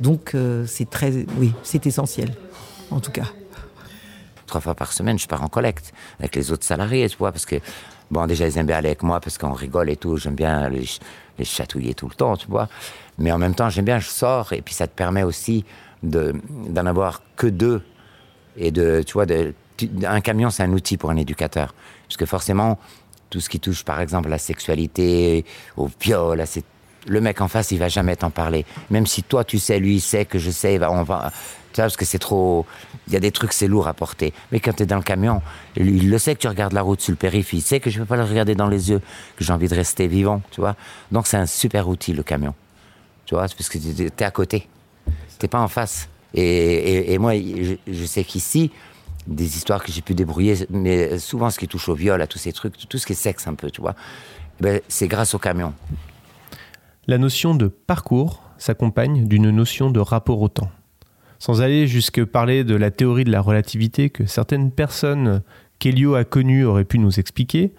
Donc, 0.00 0.34
euh, 0.34 0.64
c'est 0.66 0.88
très, 0.88 1.26
oui, 1.38 1.52
c'est 1.62 1.86
essentiel, 1.86 2.34
en 2.90 3.00
tout 3.00 3.12
cas 3.12 3.26
trois 4.52 4.60
fois 4.60 4.74
par 4.74 4.92
semaine, 4.92 5.18
je 5.18 5.26
pars 5.26 5.42
en 5.42 5.48
collecte 5.48 5.94
avec 6.18 6.36
les 6.36 6.52
autres 6.52 6.66
salariés, 6.66 7.08
tu 7.08 7.16
vois, 7.16 7.32
parce 7.32 7.46
que, 7.46 7.56
bon, 8.12 8.26
déjà, 8.26 8.46
ils 8.46 8.58
aiment 8.58 8.66
bien 8.66 8.76
aller 8.76 8.88
avec 8.88 9.02
moi 9.02 9.20
parce 9.20 9.38
qu'on 9.38 9.52
rigole 9.52 9.90
et 9.90 9.96
tout. 9.96 10.16
J'aime 10.18 10.34
bien 10.34 10.68
les, 10.68 10.84
chatouiller 11.44 11.94
tout 11.94 12.08
le 12.08 12.14
temps, 12.14 12.36
tu 12.36 12.46
vois. 12.46 12.68
Mais 13.18 13.32
en 13.32 13.38
même 13.38 13.54
temps, 13.54 13.68
j'aime 13.68 13.86
bien, 13.86 13.98
je 13.98 14.08
sors 14.08 14.52
et 14.52 14.62
puis 14.62 14.74
ça 14.74 14.86
te 14.86 14.94
permet 14.94 15.24
aussi 15.24 15.64
d'en 16.02 16.86
avoir 16.86 17.22
que 17.36 17.46
deux. 17.46 17.82
Et 18.56 18.70
de, 18.70 19.02
tu 19.02 19.14
vois, 19.14 19.24
un 20.04 20.20
camion, 20.20 20.50
c'est 20.50 20.62
un 20.62 20.72
outil 20.72 20.96
pour 20.96 21.10
un 21.10 21.16
éducateur. 21.16 21.74
Parce 22.06 22.18
que 22.18 22.26
forcément, 22.26 22.78
tout 23.30 23.40
ce 23.40 23.48
qui 23.48 23.58
touche, 23.58 23.82
par 23.82 24.00
exemple, 24.00 24.28
à 24.28 24.30
la 24.30 24.38
sexualité, 24.38 25.44
au 25.76 25.88
viol, 26.00 26.40
le 27.06 27.20
mec 27.20 27.40
en 27.40 27.48
face, 27.48 27.70
il 27.70 27.78
va 27.78 27.88
jamais 27.88 28.16
t'en 28.16 28.30
parler. 28.30 28.64
Même 28.90 29.06
si 29.06 29.22
toi, 29.22 29.44
tu 29.44 29.58
sais, 29.58 29.78
lui, 29.78 29.96
il 29.96 30.00
sait 30.00 30.24
que 30.24 30.38
je 30.38 30.50
sais, 30.50 30.78
on 30.84 31.02
va, 31.02 31.32
parce 31.80 31.96
que 31.96 32.04
c'est 32.04 32.18
trop. 32.18 32.66
Il 33.08 33.12
y 33.12 33.16
a 33.16 33.20
des 33.20 33.32
trucs, 33.32 33.52
c'est 33.52 33.68
lourd 33.68 33.88
à 33.88 33.94
porter. 33.94 34.32
Mais 34.50 34.60
quand 34.60 34.72
tu 34.72 34.82
es 34.82 34.86
dans 34.86 34.96
le 34.96 35.02
camion, 35.02 35.42
il 35.76 36.10
le 36.10 36.18
sait 36.18 36.34
que 36.34 36.40
tu 36.40 36.48
regardes 36.48 36.72
la 36.72 36.82
route 36.82 37.00
sur 37.00 37.12
le 37.12 37.16
périph', 37.16 37.52
il 37.52 37.62
sait 37.62 37.80
que 37.80 37.90
je 37.90 37.98
ne 37.98 38.04
peux 38.04 38.08
pas 38.08 38.16
le 38.16 38.24
regarder 38.24 38.54
dans 38.54 38.68
les 38.68 38.90
yeux, 38.90 39.00
que 39.36 39.44
j'ai 39.44 39.52
envie 39.52 39.68
de 39.68 39.74
rester 39.74 40.06
vivant, 40.06 40.42
tu 40.50 40.60
vois. 40.60 40.76
Donc 41.10 41.26
c'est 41.26 41.36
un 41.36 41.46
super 41.46 41.88
outil, 41.88 42.12
le 42.12 42.22
camion. 42.22 42.54
Tu 43.26 43.34
vois, 43.34 43.42
parce 43.42 43.68
que 43.68 43.78
tu 43.78 44.06
es 44.06 44.24
à 44.24 44.30
côté. 44.30 44.68
Tu 45.38 45.48
pas 45.48 45.60
en 45.60 45.68
face. 45.68 46.08
Et, 46.34 47.18
moi, 47.18 47.34
je, 47.34 48.04
sais 48.04 48.24
qu'ici, 48.24 48.70
des 49.26 49.56
histoires 49.56 49.82
que 49.82 49.92
j'ai 49.92 50.00
pu 50.00 50.14
débrouiller, 50.14 50.66
mais 50.70 51.18
souvent 51.18 51.50
ce 51.50 51.58
qui 51.58 51.68
touche 51.68 51.88
au 51.88 51.94
viol, 51.94 52.20
à 52.22 52.26
tous 52.26 52.38
ces 52.38 52.52
trucs, 52.52 52.88
tout 52.88 52.98
ce 52.98 53.06
qui 53.06 53.12
est 53.12 53.16
sexe 53.16 53.46
un 53.46 53.54
peu, 53.54 53.70
tu 53.70 53.82
vois, 53.82 53.94
ben, 54.60 54.80
c'est 54.88 55.08
grâce 55.08 55.34
au 55.34 55.38
camion. 55.38 55.74
La 57.06 57.18
notion 57.18 57.54
de 57.54 57.66
parcours 57.66 58.42
s'accompagne 58.58 59.26
d'une 59.26 59.50
notion 59.50 59.90
de 59.90 60.00
rapport 60.00 60.40
au 60.40 60.48
temps 60.48 60.70
sans 61.42 61.60
aller 61.60 61.88
jusque 61.88 62.24
parler 62.24 62.62
de 62.62 62.76
la 62.76 62.92
théorie 62.92 63.24
de 63.24 63.32
la 63.32 63.40
relativité 63.40 64.10
que 64.10 64.26
certaines 64.26 64.70
personnes 64.70 65.42
qu'Elio 65.80 66.14
a 66.14 66.22
connues 66.22 66.64
auraient 66.64 66.84
pu 66.84 67.00
nous 67.00 67.18
expliquer, 67.18 67.72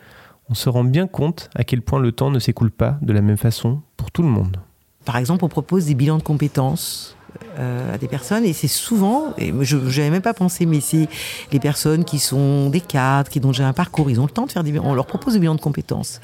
on 0.49 0.53
se 0.53 0.67
rend 0.67 0.83
bien 0.83 1.07
compte 1.07 1.49
à 1.55 1.63
quel 1.63 1.81
point 1.81 2.01
le 2.01 2.11
temps 2.11 2.29
ne 2.29 2.39
s'écoule 2.39 2.71
pas 2.71 2.97
de 3.01 3.13
la 3.13 3.21
même 3.21 3.37
façon 3.37 3.81
pour 3.95 4.11
tout 4.11 4.21
le 4.21 4.27
monde. 4.27 4.57
Par 5.05 5.15
exemple, 5.15 5.45
on 5.45 5.47
propose 5.47 5.85
des 5.85 5.95
bilans 5.95 6.17
de 6.17 6.23
compétences 6.23 7.15
euh, 7.59 7.93
à 7.93 7.97
des 7.97 8.07
personnes 8.07 8.45
et 8.45 8.53
c'est 8.53 8.67
souvent, 8.67 9.33
et 9.37 9.53
je 9.61 9.77
n'avais 9.77 10.09
même 10.09 10.21
pas 10.21 10.33
pensé, 10.33 10.65
mais 10.65 10.81
c'est 10.81 11.07
les 11.51 11.59
personnes 11.59 12.05
qui 12.05 12.19
sont 12.19 12.69
des 12.69 12.81
cadres, 12.81 13.29
qui 13.29 13.39
ont 13.43 13.49
déjà 13.49 13.67
un 13.67 13.73
parcours, 13.73 14.09
ils 14.09 14.19
ont 14.19 14.25
le 14.25 14.31
temps 14.31 14.45
de 14.45 14.51
faire 14.51 14.63
des 14.63 14.73
on 14.79 14.95
leur 14.95 15.05
propose 15.05 15.33
des 15.33 15.39
bilans 15.39 15.55
de 15.55 15.61
compétences. 15.61 16.19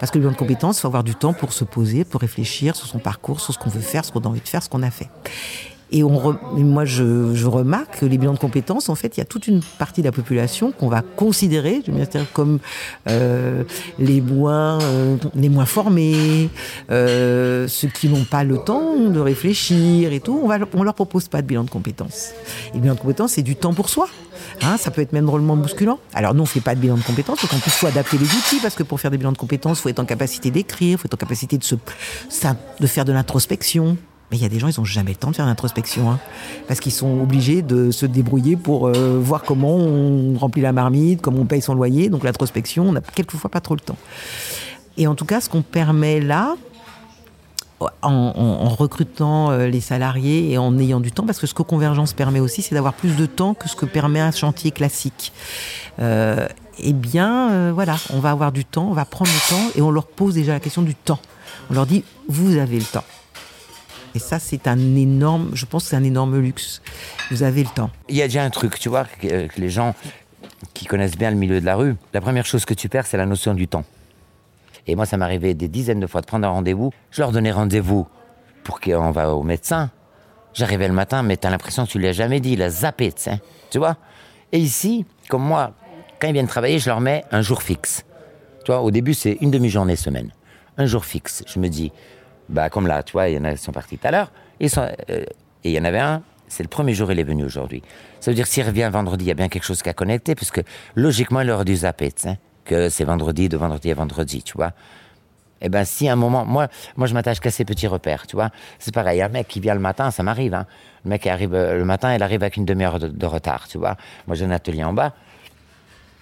Parce 0.00 0.10
que 0.10 0.18
le 0.18 0.22
bilan 0.22 0.32
de 0.32 0.38
compétences, 0.38 0.78
il 0.78 0.80
faut 0.80 0.88
avoir 0.88 1.04
du 1.04 1.14
temps 1.14 1.32
pour 1.32 1.52
se 1.52 1.64
poser, 1.64 2.04
pour 2.04 2.20
réfléchir 2.20 2.74
sur 2.76 2.86
son 2.86 2.98
parcours, 2.98 3.40
sur 3.40 3.54
ce 3.54 3.58
qu'on 3.58 3.70
veut 3.70 3.80
faire, 3.80 4.04
ce 4.04 4.12
qu'on 4.12 4.20
a 4.20 4.26
envie 4.26 4.40
de 4.40 4.48
faire, 4.48 4.62
ce 4.62 4.68
qu'on 4.68 4.82
a 4.82 4.90
fait. 4.90 5.08
Et 5.92 6.02
on 6.02 6.38
moi, 6.54 6.84
je, 6.86 7.34
je, 7.34 7.46
remarque 7.46 8.00
que 8.00 8.06
les 8.06 8.16
bilans 8.16 8.32
de 8.32 8.38
compétences, 8.38 8.88
en 8.88 8.94
fait, 8.94 9.18
il 9.18 9.20
y 9.20 9.22
a 9.22 9.26
toute 9.26 9.46
une 9.46 9.60
partie 9.78 10.00
de 10.00 10.06
la 10.06 10.12
population 10.12 10.72
qu'on 10.72 10.88
va 10.88 11.02
considérer, 11.02 11.82
je 11.86 11.92
veux 11.92 12.06
dire, 12.06 12.26
comme 12.32 12.60
euh, 13.08 13.62
les 13.98 14.22
moins, 14.22 14.80
euh, 14.80 15.16
les 15.34 15.50
moins 15.50 15.66
formés, 15.66 16.48
euh, 16.90 17.68
ceux 17.68 17.88
qui 17.88 18.08
n'ont 18.08 18.24
pas 18.24 18.42
le 18.42 18.56
temps 18.56 18.96
de 18.96 19.20
réfléchir 19.20 20.14
et 20.14 20.20
tout. 20.20 20.40
On 20.42 20.48
va, 20.48 20.56
leur 20.58 20.94
propose 20.94 21.28
pas 21.28 21.42
de 21.42 21.46
bilan 21.46 21.64
de 21.64 21.70
compétences. 21.70 22.30
Et 22.70 22.76
le 22.76 22.80
bilan 22.80 22.94
de 22.94 23.00
compétences, 23.00 23.32
c'est 23.32 23.42
du 23.42 23.56
temps 23.56 23.74
pour 23.74 23.90
soi. 23.90 24.08
Hein, 24.62 24.78
ça 24.78 24.90
peut 24.90 25.02
être 25.02 25.12
même 25.12 25.26
drôlement 25.26 25.56
bousculant. 25.56 25.98
Alors 26.14 26.32
nous, 26.32 26.42
on 26.42 26.46
fait 26.46 26.60
pas 26.60 26.74
de 26.74 26.80
bilan 26.80 26.96
de 26.96 27.02
compétences, 27.02 27.42
donc 27.42 27.52
en 27.52 27.58
plus, 27.58 27.70
faut 27.70 27.86
adapter 27.86 28.16
les 28.16 28.24
outils, 28.24 28.60
parce 28.62 28.74
que 28.74 28.82
pour 28.82 28.98
faire 28.98 29.10
des 29.10 29.18
bilans 29.18 29.32
de 29.32 29.38
compétences, 29.38 29.80
faut 29.80 29.90
être 29.90 30.00
en 30.00 30.06
capacité 30.06 30.50
d'écrire, 30.50 30.98
faut 30.98 31.06
être 31.06 31.14
en 31.14 31.18
capacité 31.18 31.58
de, 31.58 31.64
se, 31.64 31.74
de 32.80 32.86
faire 32.86 33.04
de 33.04 33.12
l'introspection. 33.12 33.98
Mais 34.32 34.38
il 34.38 34.42
y 34.42 34.46
a 34.46 34.48
des 34.48 34.58
gens, 34.58 34.68
ils 34.68 34.80
n'ont 34.80 34.86
jamais 34.86 35.10
le 35.10 35.16
temps 35.16 35.30
de 35.30 35.36
faire 35.36 35.44
l'introspection, 35.44 36.10
hein, 36.10 36.18
parce 36.66 36.80
qu'ils 36.80 36.92
sont 36.92 37.20
obligés 37.20 37.60
de 37.60 37.90
se 37.90 38.06
débrouiller 38.06 38.56
pour 38.56 38.88
euh, 38.88 39.20
voir 39.22 39.42
comment 39.42 39.76
on 39.76 40.38
remplit 40.38 40.62
la 40.62 40.72
marmite, 40.72 41.20
comment 41.20 41.40
on 41.40 41.44
paye 41.44 41.60
son 41.60 41.74
loyer. 41.74 42.08
Donc 42.08 42.24
l'introspection, 42.24 42.88
on 42.88 42.92
n'a 42.92 43.02
quelquefois 43.02 43.50
pas 43.50 43.60
trop 43.60 43.74
le 43.74 43.82
temps. 43.82 43.98
Et 44.96 45.06
en 45.06 45.14
tout 45.14 45.26
cas, 45.26 45.42
ce 45.42 45.50
qu'on 45.50 45.60
permet 45.60 46.18
là, 46.18 46.54
en, 48.00 48.70
recrutant 48.70 49.50
euh, 49.50 49.66
les 49.66 49.82
salariés 49.82 50.52
et 50.52 50.56
en 50.56 50.78
ayant 50.78 51.00
du 51.00 51.12
temps, 51.12 51.26
parce 51.26 51.38
que 51.38 51.46
ce 51.46 51.52
que 51.52 51.62
Convergence 51.62 52.14
permet 52.14 52.40
aussi, 52.40 52.62
c'est 52.62 52.74
d'avoir 52.74 52.94
plus 52.94 53.16
de 53.16 53.26
temps 53.26 53.52
que 53.52 53.68
ce 53.68 53.76
que 53.76 53.84
permet 53.84 54.20
un 54.20 54.30
chantier 54.30 54.70
classique. 54.70 55.30
Euh, 55.98 56.48
eh 56.78 56.94
bien, 56.94 57.70
voilà, 57.72 57.96
on 58.14 58.18
va 58.18 58.30
avoir 58.30 58.50
du 58.50 58.64
temps, 58.64 58.88
on 58.88 58.94
va 58.94 59.04
prendre 59.04 59.30
le 59.30 59.50
temps 59.50 59.70
et 59.76 59.82
on 59.82 59.90
leur 59.90 60.06
pose 60.06 60.32
déjà 60.32 60.54
la 60.54 60.60
question 60.60 60.80
du 60.80 60.94
temps. 60.94 61.20
On 61.68 61.74
leur 61.74 61.84
dit, 61.84 62.02
vous 62.30 62.56
avez 62.56 62.78
le 62.78 62.84
temps. 62.86 63.04
Et 64.14 64.18
ça, 64.18 64.38
c'est 64.38 64.68
un 64.68 64.78
énorme, 64.96 65.50
je 65.54 65.64
pense 65.64 65.84
c'est 65.84 65.96
un 65.96 66.04
énorme 66.04 66.38
luxe. 66.38 66.82
Vous 67.30 67.42
avez 67.42 67.62
le 67.62 67.70
temps. 67.70 67.90
Il 68.08 68.16
y 68.16 68.22
a 68.22 68.26
déjà 68.26 68.44
un 68.44 68.50
truc, 68.50 68.78
tu 68.78 68.88
vois, 68.88 69.04
que, 69.04 69.48
les 69.56 69.70
gens 69.70 69.94
qui 70.74 70.84
connaissent 70.84 71.16
bien 71.16 71.30
le 71.30 71.36
milieu 71.36 71.60
de 71.60 71.66
la 71.66 71.76
rue, 71.76 71.96
la 72.12 72.20
première 72.20 72.44
chose 72.44 72.64
que 72.64 72.74
tu 72.74 72.88
perds, 72.88 73.06
c'est 73.06 73.16
la 73.16 73.26
notion 73.26 73.54
du 73.54 73.68
temps. 73.68 73.84
Et 74.86 74.96
moi, 74.96 75.06
ça 75.06 75.16
m'arrivait 75.16 75.54
des 75.54 75.68
dizaines 75.68 76.00
de 76.00 76.06
fois 76.06 76.20
de 76.20 76.26
prendre 76.26 76.46
un 76.46 76.50
rendez-vous. 76.50 76.92
Je 77.10 77.22
leur 77.22 77.32
donnais 77.32 77.52
rendez-vous 77.52 78.06
pour 78.64 78.80
qu'on 78.80 79.10
va 79.10 79.34
au 79.34 79.42
médecin. 79.42 79.90
J'arrivais 80.54 80.88
le 80.88 80.94
matin, 80.94 81.22
mais 81.22 81.36
t'as 81.36 81.50
l'impression 81.50 81.86
que 81.86 81.90
tu 81.90 81.98
l'as 81.98 82.12
jamais 82.12 82.40
dit, 82.40 82.52
il 82.52 82.62
a 82.62 82.68
zappé, 82.68 83.12
tu 83.70 83.78
vois? 83.78 83.96
Et 84.50 84.58
ici, 84.58 85.06
comme 85.28 85.42
moi, 85.42 85.72
quand 86.20 86.28
ils 86.28 86.34
viennent 86.34 86.46
travailler, 86.46 86.78
je 86.78 86.90
leur 86.90 87.00
mets 87.00 87.24
un 87.30 87.40
jour 87.40 87.62
fixe. 87.62 88.04
Tu 88.64 88.70
vois, 88.70 88.82
au 88.82 88.90
début, 88.90 89.14
c'est 89.14 89.38
une 89.40 89.50
demi-journée 89.50 89.96
semaine. 89.96 90.30
Un 90.76 90.86
jour 90.86 91.04
fixe. 91.04 91.42
Je 91.46 91.58
me 91.58 91.68
dis, 91.68 91.90
bah, 92.52 92.68
comme 92.70 92.86
là, 92.86 93.02
tu 93.02 93.12
vois, 93.12 93.28
il 93.28 93.34
y 93.34 93.38
en 93.38 93.44
a 93.44 93.56
sont 93.56 93.72
partis 93.72 93.98
tout 93.98 94.06
à 94.06 94.10
l'heure. 94.10 94.30
Euh, 94.60 95.24
et 95.64 95.70
il 95.70 95.72
y 95.72 95.78
en 95.78 95.84
avait 95.84 95.98
un, 95.98 96.22
c'est 96.48 96.62
le 96.62 96.68
premier 96.68 96.94
jour, 96.94 97.10
il 97.10 97.18
est 97.18 97.24
venu 97.24 97.44
aujourd'hui. 97.44 97.82
Ça 98.20 98.30
veut 98.30 98.34
dire 98.34 98.46
s'il 98.46 98.64
revient 98.64 98.88
vendredi, 98.92 99.24
il 99.24 99.28
y 99.28 99.30
a 99.30 99.34
bien 99.34 99.48
quelque 99.48 99.64
chose 99.64 99.82
qui 99.82 99.88
a 99.88 99.94
connecté, 99.94 100.34
puisque 100.34 100.62
logiquement, 100.94 101.40
il 101.40 101.50
aurait 101.50 101.64
dû 101.64 101.76
zapper, 101.76 102.12
que 102.64 102.88
c'est 102.88 103.04
vendredi, 103.04 103.48
de 103.48 103.56
vendredi 103.56 103.90
à 103.90 103.94
vendredi, 103.94 104.42
tu 104.42 104.52
vois. 104.54 104.72
Eh 105.62 105.68
ben, 105.68 105.84
si 105.84 106.08
à 106.08 106.12
un 106.12 106.16
moment, 106.16 106.44
moi, 106.44 106.68
moi, 106.96 107.06
je 107.06 107.14
m'attache 107.14 107.40
qu'à 107.40 107.50
ces 107.50 107.64
petits 107.64 107.86
repères, 107.86 108.26
tu 108.26 108.36
vois. 108.36 108.50
C'est 108.78 108.92
pareil, 108.92 109.22
un 109.22 109.28
mec 109.28 109.48
qui 109.48 109.60
vient 109.60 109.74
le 109.74 109.80
matin, 109.80 110.10
ça 110.10 110.22
m'arrive, 110.22 110.54
hein. 110.54 110.66
Le 111.04 111.10
mec 111.10 111.22
qui 111.22 111.28
arrive 111.28 111.54
euh, 111.54 111.78
le 111.78 111.84
matin, 111.84 112.14
il 112.14 112.22
arrive 112.22 112.42
avec 112.42 112.56
une 112.56 112.64
demi-heure 112.64 112.98
de, 112.98 113.26
retard, 113.26 113.68
tu 113.68 113.78
vois. 113.78 113.96
Moi, 114.26 114.36
j'ai 114.36 114.44
un 114.44 114.50
atelier 114.50 114.84
en 114.84 114.92
bas. 114.92 115.14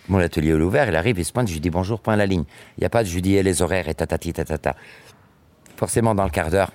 Mon 0.08 0.18
atelier 0.18 0.50
est 0.50 0.54
ouvert, 0.54 0.88
il 0.88 0.96
arrive, 0.96 1.18
il 1.18 1.24
se 1.24 1.32
pointe, 1.32 1.48
je 1.48 1.52
lui 1.54 1.60
dis 1.60 1.70
bonjour, 1.70 2.00
point 2.00 2.16
la 2.16 2.26
ligne. 2.26 2.44
Il 2.76 2.80
n'y 2.80 2.86
a 2.86 2.90
pas 2.90 3.02
de 3.02 3.08
je 3.08 3.14
lui 3.14 3.22
dis 3.22 3.40
les 3.42 3.62
horaires 3.62 3.88
et 3.88 3.94
tatati 3.94 4.32
tatata 4.32 4.74
forcément 5.80 6.14
dans 6.14 6.24
le 6.24 6.30
quart 6.30 6.50
d'heure, 6.50 6.72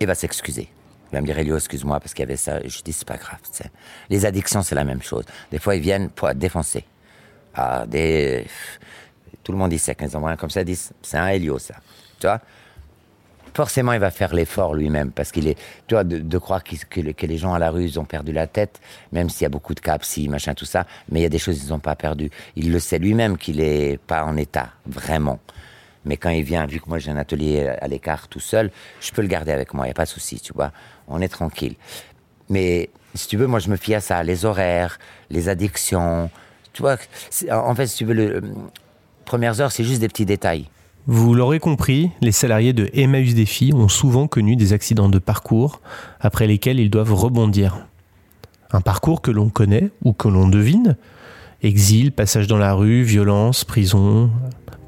il 0.00 0.06
va 0.06 0.14
s'excuser. 0.14 0.68
Il 1.10 1.16
va 1.16 1.20
me 1.20 1.26
dire, 1.26 1.38
Elio, 1.38 1.56
excuse-moi, 1.56 2.00
parce 2.00 2.14
qu'il 2.14 2.22
y 2.22 2.28
avait 2.28 2.36
ça. 2.36 2.58
je 2.66 2.80
dis, 2.80 2.94
c'est 2.94 3.06
pas 3.06 3.18
grave. 3.18 3.38
Les 4.08 4.24
addictions, 4.24 4.62
c'est 4.62 4.74
la 4.74 4.84
même 4.84 5.02
chose. 5.02 5.26
Des 5.50 5.58
fois, 5.58 5.76
ils 5.76 5.82
viennent 5.82 6.08
pour 6.08 6.34
défoncer. 6.34 6.84
Ah, 7.54 7.84
des... 7.86 8.46
Tout 9.44 9.52
le 9.52 9.58
monde 9.58 9.68
dit 9.68 9.78
ça, 9.78 9.94
quand 9.94 10.06
ils 10.06 10.16
envoient 10.16 10.34
comme 10.38 10.48
ça, 10.48 10.62
ils 10.62 10.64
disent, 10.64 10.92
c'est 11.02 11.18
un 11.18 11.26
Elio, 11.28 11.58
ça. 11.58 11.74
Tu 12.18 12.26
vois? 12.26 12.40
Forcément, 13.52 13.92
il 13.92 14.00
va 14.00 14.10
faire 14.10 14.32
l'effort 14.34 14.74
lui-même, 14.74 15.10
parce 15.10 15.30
qu'il 15.30 15.46
est, 15.46 15.58
tu 15.86 15.94
vois, 15.94 16.04
de, 16.04 16.38
croire 16.38 16.62
que, 16.64 17.26
les 17.26 17.36
gens 17.36 17.52
à 17.52 17.58
la 17.58 17.70
rue, 17.70 17.84
ils 17.84 18.00
ont 18.00 18.06
perdu 18.06 18.32
la 18.32 18.46
tête, 18.46 18.80
même 19.12 19.28
s'il 19.28 19.42
y 19.42 19.46
a 19.46 19.50
beaucoup 19.50 19.74
de 19.74 19.80
caps, 19.80 20.08
si, 20.08 20.26
machin, 20.30 20.54
tout 20.54 20.64
ça, 20.64 20.86
mais 21.10 21.20
il 21.20 21.22
y 21.24 21.26
a 21.26 21.28
des 21.28 21.38
choses 21.38 21.60
qu'ils 21.60 21.68
n'ont 21.68 21.80
pas 21.80 21.96
perdu. 21.96 22.30
Il 22.56 22.72
le 22.72 22.78
sait 22.78 22.98
lui-même 22.98 23.36
qu'il 23.36 23.60
est 23.60 23.98
pas 23.98 24.24
en 24.24 24.38
état, 24.38 24.70
vraiment. 24.86 25.38
Mais 26.04 26.16
quand 26.16 26.30
il 26.30 26.42
vient, 26.42 26.66
vu 26.66 26.80
que 26.80 26.88
moi 26.88 26.98
j'ai 26.98 27.10
un 27.10 27.16
atelier 27.16 27.68
à 27.80 27.86
l'écart 27.88 28.28
tout 28.28 28.40
seul, 28.40 28.70
je 29.00 29.10
peux 29.12 29.22
le 29.22 29.28
garder 29.28 29.52
avec 29.52 29.74
moi, 29.74 29.84
il 29.84 29.88
n'y 29.88 29.92
a 29.92 29.94
pas 29.94 30.04
de 30.04 30.08
souci, 30.08 30.40
tu 30.40 30.52
vois. 30.54 30.72
On 31.08 31.20
est 31.20 31.28
tranquille. 31.28 31.74
Mais 32.48 32.90
si 33.14 33.28
tu 33.28 33.36
veux, 33.36 33.46
moi 33.46 33.58
je 33.58 33.68
me 33.68 33.76
fie 33.76 33.94
à 33.94 34.00
ça, 34.00 34.22
les 34.22 34.44
horaires, 34.44 34.98
les 35.30 35.48
addictions. 35.48 36.30
Tu 36.72 36.82
vois, 36.82 36.96
en 37.50 37.74
fait, 37.74 37.86
si 37.86 37.96
tu 37.96 38.04
veux, 38.04 38.14
les 38.14 38.28
euh, 38.28 38.40
premières 39.24 39.60
heures, 39.60 39.72
c'est 39.72 39.84
juste 39.84 40.00
des 40.00 40.08
petits 40.08 40.26
détails. 40.26 40.68
Vous 41.06 41.34
l'aurez 41.34 41.58
compris, 41.58 42.10
les 42.20 42.32
salariés 42.32 42.72
de 42.72 42.88
Emmaüs 42.92 43.34
Défi 43.34 43.72
ont 43.74 43.88
souvent 43.88 44.26
connu 44.26 44.54
des 44.54 44.72
accidents 44.72 45.08
de 45.08 45.18
parcours 45.18 45.80
après 46.20 46.46
lesquels 46.46 46.78
ils 46.78 46.90
doivent 46.90 47.14
rebondir. 47.14 47.86
Un 48.70 48.80
parcours 48.80 49.20
que 49.20 49.30
l'on 49.30 49.48
connaît 49.48 49.90
ou 50.04 50.12
que 50.12 50.28
l'on 50.28 50.46
devine 50.46 50.96
exil, 51.62 52.12
passage 52.12 52.46
dans 52.46 52.58
la 52.58 52.72
rue, 52.72 53.02
violence, 53.02 53.64
prison, 53.64 54.30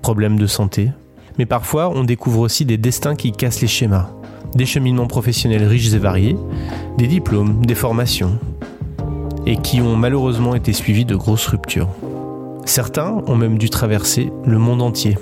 problèmes 0.01 0.39
de 0.39 0.47
santé. 0.47 0.91
Mais 1.39 1.47
parfois, 1.47 1.91
on 1.95 2.05
découvre 2.05 2.41
aussi 2.41 2.65
des 2.65 2.77
destins 2.77 3.15
qui 3.15 3.33
cassent 3.33 3.61
les 3.61 3.69
schémas. 3.69 4.11
Des 4.55 4.67
cheminements 4.67 5.07
professionnels 5.07 5.65
riches 5.65 5.93
et 5.95 5.99
variés, 5.99 6.37
des 6.99 7.07
diplômes, 7.07 7.65
des 7.65 7.75
formations. 7.75 8.39
et 9.45 9.57
qui 9.57 9.81
ont 9.81 9.97
malheureusement 9.97 10.55
été 10.55 10.73
suivis 10.73 11.05
de 11.05 11.17
grosses 11.17 11.49
ruptures. 11.49 11.89
Certains 12.65 13.23
ont 13.27 13.35
même 13.35 13.59
dû 13.59 13.71
traverser 13.71 14.31
le 14.47 14.57
monde 14.57 14.83
entier. 14.83 15.19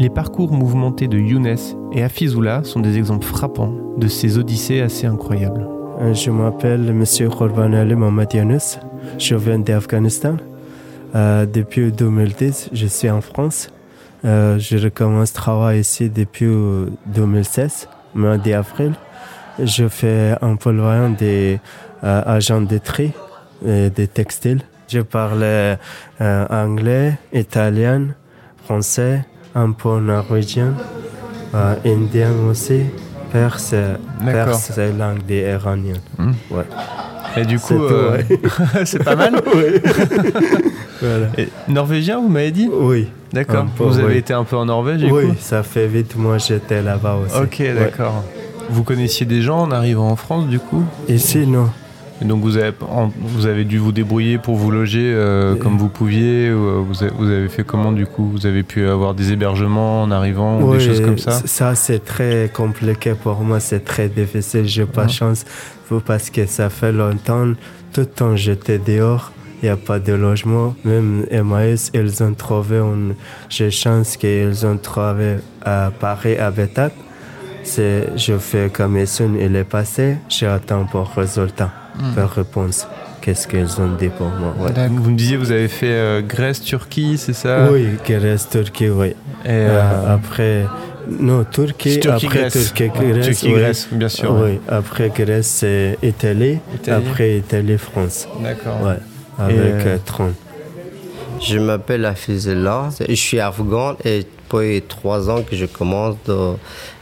Les 0.00 0.10
parcours 0.10 0.50
mouvementés 0.50 1.06
de 1.06 1.16
Younes 1.16 1.56
et 1.92 2.02
Afizoula 2.02 2.64
sont 2.64 2.80
des 2.80 2.98
exemples 2.98 3.26
frappants 3.26 3.72
de 3.98 4.08
ces 4.08 4.38
odyssées 4.38 4.80
assez 4.80 5.06
incroyables. 5.06 5.68
Euh, 6.00 6.14
je 6.14 6.30
m'appelle 6.30 6.88
M. 6.88 7.04
Khorban 7.30 7.72
Ali 7.72 7.94
Mohamed. 7.94 8.58
Je 9.18 9.34
viens 9.36 9.58
d'Afghanistan. 9.58 10.36
Euh, 11.14 11.46
depuis 11.46 11.92
2010, 11.92 12.70
je 12.72 12.86
suis 12.86 13.10
en 13.10 13.20
France. 13.20 13.68
Euh, 14.24 14.58
je 14.58 14.76
recommence 14.76 15.32
travail 15.32 15.80
ici 15.80 16.10
depuis 16.10 16.50
2016, 17.06 17.88
mois 18.14 18.38
d'avril. 18.38 18.94
Je 19.62 19.88
fais 19.88 20.34
un 20.40 20.56
peu 20.56 20.72
loin 20.72 21.10
des 21.10 21.60
agents 22.02 22.60
de 22.60 22.78
tri 22.78 23.12
et 23.66 23.90
des 23.90 24.08
textiles. 24.08 24.62
Je 24.88 25.00
parle 25.00 25.44
anglais, 26.20 27.18
italien, 27.32 28.08
français, 28.64 29.24
un 29.54 29.72
peu 29.72 30.00
norvégien, 30.00 30.74
indien 31.84 32.32
aussi. 32.48 32.84
Perse, 33.32 33.74
perse 34.24 34.72
c'est 34.74 34.92
la 34.92 35.12
langue 35.12 35.24
des 35.24 35.42
Iraniens. 35.42 35.94
Hmm. 36.18 36.32
Ouais. 36.50 36.64
Et 37.36 37.44
du 37.44 37.58
coup, 37.60 37.80
c'est 38.84 39.04
pas 39.04 39.14
mal 39.14 39.34
Norvégien, 41.68 42.20
vous 42.20 42.28
m'avez 42.28 42.50
dit 42.50 42.68
Oui. 42.72 43.08
D'accord. 43.32 43.66
Vous 43.78 43.98
avez 43.98 44.18
été 44.18 44.32
un 44.32 44.44
peu 44.44 44.56
en 44.56 44.66
Norvège 44.66 45.04
Oui, 45.10 45.24
ça 45.38 45.62
fait 45.62 45.86
vite. 45.86 46.16
Moi, 46.16 46.38
j'étais 46.38 46.82
là-bas 46.82 47.18
aussi. 47.24 47.36
Ok, 47.36 47.62
d'accord. 47.74 48.24
Vous 48.68 48.84
connaissiez 48.84 49.26
des 49.26 49.42
gens 49.42 49.60
en 49.62 49.70
arrivant 49.70 50.08
en 50.08 50.16
France, 50.16 50.46
du 50.46 50.58
coup 50.58 50.84
Ici, 51.08 51.46
non. 51.46 51.70
Et 52.22 52.26
donc 52.26 52.42
vous 52.42 52.58
avez, 52.58 52.72
vous 53.18 53.46
avez 53.46 53.64
dû 53.64 53.78
vous 53.78 53.92
débrouiller 53.92 54.36
pour 54.36 54.56
vous 54.56 54.70
loger 54.70 55.10
euh, 55.14 55.56
comme 55.56 55.78
vous 55.78 55.88
pouviez 55.88 56.48
euh, 56.48 56.82
vous, 56.86 57.02
avez, 57.02 57.12
vous, 57.16 57.30
avez, 57.30 57.48
fait 57.48 57.64
comment 57.64 57.92
du 57.92 58.04
coup 58.04 58.28
Vous 58.30 58.44
avez 58.44 58.62
pu 58.62 58.86
avoir 58.86 59.14
des 59.14 59.32
hébergements 59.32 60.02
en 60.02 60.10
arrivant 60.10 60.60
ou 60.60 60.74
des 60.74 60.80
choses 60.80 61.00
comme 61.00 61.16
ça 61.16 61.30
Ça 61.30 61.74
c'est 61.74 62.04
très 62.04 62.50
compliqué 62.52 63.14
pour 63.14 63.40
moi, 63.40 63.58
c'est 63.58 63.86
très 63.86 64.10
difficile. 64.10 64.66
J'ai 64.66 64.84
pas 64.84 65.06
de 65.06 65.10
chance 65.10 65.46
parce 66.04 66.28
que 66.28 66.44
ça 66.44 66.68
fait 66.68 66.92
longtemps, 66.92 67.54
tout 67.94 68.00
le 68.02 68.06
temps 68.06 68.36
j'étais 68.36 68.78
dehors. 68.78 69.32
Il 69.62 69.66
n'y 69.66 69.70
a 69.70 69.76
pas 69.76 69.98
de 69.98 70.12
logement. 70.12 70.74
Même 70.84 71.26
Emmaüs, 71.30 71.90
ils 71.94 72.22
ont 72.22 72.34
trouvé, 72.34 72.80
j'ai 73.48 73.70
chance 73.70 74.16
qu'ils 74.16 74.64
ont 74.64 74.78
trouvé 74.78 75.36
à 75.62 75.90
Paris 75.98 76.36
Habitat. 76.36 76.90
Je 77.76 78.38
fais 78.38 78.70
comme 78.70 78.96
il 78.98 79.56
est 79.56 79.64
passé, 79.64 80.16
j'attends 80.28 80.86
pour 80.86 81.10
résultat. 81.14 81.70
Hmm. 81.98 82.12
faire 82.12 82.30
réponse. 82.30 82.86
Qu'est-ce 83.20 83.46
qu'elles 83.46 83.80
ont 83.80 83.94
dit 83.98 84.08
pour 84.08 84.28
moi 84.28 84.54
Vous 84.88 85.10
me 85.10 85.16
disiez, 85.16 85.36
vous 85.36 85.50
avez 85.50 85.68
fait 85.68 85.90
euh, 85.90 86.22
Grèce, 86.22 86.62
Turquie, 86.62 87.18
c'est 87.18 87.34
ça? 87.34 87.68
Oui, 87.70 87.88
Grèce, 88.06 88.48
Turquie, 88.48 88.88
oui. 88.88 89.08
Et 89.08 89.14
euh, 89.48 89.80
euh, 89.82 90.14
après, 90.14 90.66
non, 91.18 91.44
Turquie, 91.44 92.00
Turquie 92.00 92.26
après 92.26 92.38
Grèce. 92.38 92.72
Turquie, 92.72 92.88
Grèce. 92.88 93.26
Turquie, 93.26 93.52
Grèce, 93.52 93.88
bien 93.92 94.08
sûr. 94.08 94.32
Oui, 94.32 94.58
après 94.68 95.10
Grèce, 95.10 95.48
c'est 95.48 95.98
Italie, 96.02 96.60
après 96.88 97.36
Italie, 97.36 97.76
France. 97.76 98.26
D'accord. 98.42 98.80
Ouais, 98.82 98.96
avec 99.40 100.04
30. 100.04 100.32
Je 101.40 101.58
m'appelle 101.58 102.04
Afizela, 102.04 102.90
je 103.08 103.14
suis 103.14 103.40
afghan 103.40 103.96
et 104.04 104.24
depuis 104.24 104.82
trois 104.82 105.30
ans 105.30 105.42
que 105.42 105.56
je 105.56 105.66
commence 105.66 106.16
de 106.26 106.54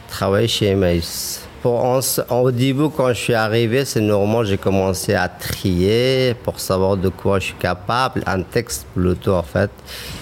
travailler 0.07 0.47
chez 0.47 0.67
Emmaüs 0.67 1.41
au 1.65 2.51
début, 2.51 2.89
quand 2.95 3.09
je 3.09 3.19
suis 3.19 3.33
arrivé, 3.33 3.83
c'est 3.83 4.01
normal, 4.01 4.45
j'ai 4.45 4.57
commencé 4.57 5.13
à 5.13 5.27
trier 5.27 6.33
pour 6.43 6.59
savoir 6.59 6.95
de 6.95 7.09
quoi 7.09 7.39
je 7.39 7.45
suis 7.45 7.55
capable, 7.55 8.23
un 8.25 8.41
texte 8.41 8.87
plutôt 8.95 9.33
en 9.33 9.43
fait. 9.43 9.69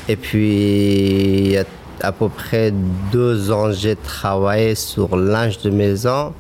Et 0.08 0.16
puis, 0.16 0.50
il 0.50 1.52
y 1.52 1.58
a 1.58 1.64
à 2.02 2.12
peu 2.12 2.30
près 2.30 2.72
deux 3.12 3.52
ans, 3.52 3.72
j'ai 3.72 3.96
travaillé 3.96 4.76
sur 4.76 5.16
linge 5.16 5.60
de 5.60 5.70
maison. 5.70 6.34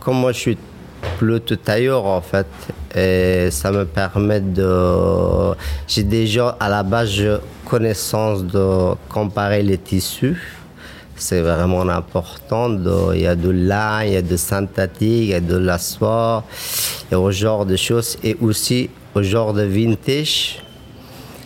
Comme 0.00 0.16
moi, 0.16 0.32
je 0.32 0.38
suis 0.38 0.58
plutôt 1.18 1.56
tailleur 1.56 2.04
en 2.04 2.20
fait, 2.20 2.46
et 2.94 3.50
ça 3.50 3.70
me 3.70 3.84
permet 3.84 4.40
de. 4.40 5.54
J'ai 5.86 6.04
déjà 6.04 6.56
à 6.60 6.68
la 6.68 6.82
base 6.82 7.40
connaissance 7.64 8.44
de 8.44 8.94
comparer 9.08 9.62
les 9.62 9.78
tissus 9.78 10.58
c'est 11.18 11.40
vraiment 11.40 11.88
important. 11.88 12.70
il 13.12 13.20
y 13.20 13.26
a 13.26 13.34
de 13.34 13.50
lin, 13.50 14.04
il 14.04 14.12
y 14.12 14.16
a 14.16 14.22
de 14.22 14.36
synthétique, 14.36 15.00
il 15.00 15.28
y 15.28 15.34
a 15.34 15.40
de 15.40 15.56
la 15.56 15.78
soie, 15.78 16.44
il 17.10 17.18
y 17.18 17.20
a 17.20 17.26
ce 17.26 17.30
genre 17.32 17.66
de 17.66 17.76
choses 17.76 18.16
et 18.22 18.36
aussi 18.40 18.90
au 19.14 19.22
genre 19.22 19.52
de 19.52 19.62
vintage. 19.62 20.62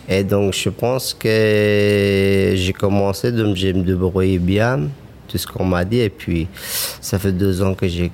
Et 0.07 0.23
donc 0.23 0.53
je 0.53 0.69
pense 0.69 1.13
que 1.13 2.53
j'ai 2.55 2.73
commencé 2.73 3.31
de 3.31 3.43
me 3.43 3.83
débrouiller 3.83 4.39
bien, 4.39 4.89
tout 5.27 5.37
ce 5.37 5.47
qu'on 5.47 5.65
m'a 5.65 5.85
dit. 5.85 5.99
Et 5.99 6.09
puis 6.09 6.47
ça 7.01 7.17
fait 7.17 7.31
deux 7.31 7.61
ans 7.61 7.73
que 7.73 7.87
j'ai 7.87 8.11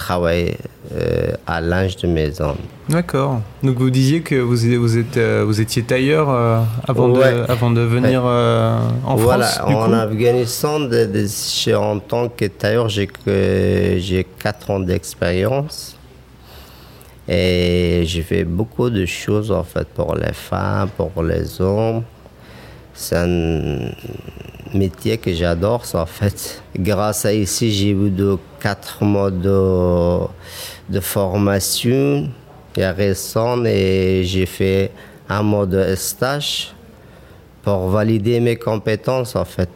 travaillé 0.00 0.56
euh, 0.92 1.32
à 1.46 1.60
linge 1.60 1.96
de 1.96 2.08
maison. 2.08 2.56
D'accord. 2.88 3.42
Donc 3.62 3.76
vous 3.76 3.90
disiez 3.90 4.22
que 4.22 4.34
vous, 4.34 4.56
vous, 4.80 4.98
êtes, 4.98 5.16
euh, 5.18 5.44
vous 5.46 5.60
étiez 5.60 5.82
tailleur 5.82 6.30
euh, 6.30 6.62
avant, 6.88 7.08
de, 7.08 7.20
avant 7.48 7.70
de 7.70 7.82
venir 7.82 8.24
en 8.24 9.14
voilà. 9.16 9.46
France 9.46 9.70
Voilà, 9.70 9.86
en 9.86 9.92
Afghanistan, 9.92 10.80
de, 10.80 11.74
en 11.76 11.98
tant 11.98 12.28
que 12.30 12.46
tailleur, 12.46 12.88
j'ai 12.88 14.26
4 14.38 14.70
ans 14.70 14.80
d'expérience. 14.80 15.96
Et 17.28 18.02
j'ai 18.06 18.22
fait 18.22 18.44
beaucoup 18.44 18.90
de 18.90 19.04
choses 19.06 19.52
en 19.52 19.62
fait 19.62 19.86
pour 19.88 20.16
les 20.16 20.32
femmes, 20.32 20.88
pour 20.96 21.22
les 21.22 21.60
hommes. 21.60 22.02
C'est 22.94 23.16
un 23.16 23.92
métier 24.74 25.18
que 25.18 25.32
j'adore, 25.32 25.84
en 25.94 26.06
fait. 26.06 26.62
Grâce 26.76 27.24
à 27.24 27.32
ici, 27.32 27.72
j'ai 27.72 27.90
eu 27.90 28.10
de 28.10 28.38
quatre 28.60 29.02
mois 29.02 29.30
de, 29.30 31.00
formation 31.00 32.28
il 32.76 32.80
y 32.80 32.82
a 32.84 32.92
récent 32.92 33.64
et 33.64 34.22
j'ai 34.24 34.46
fait 34.46 34.92
un 35.28 35.42
mois 35.42 35.66
de 35.66 35.94
stage 35.96 36.72
pour 37.62 37.88
valider 37.88 38.38
mes 38.40 38.56
compétences, 38.56 39.34
en 39.34 39.44
fait, 39.44 39.70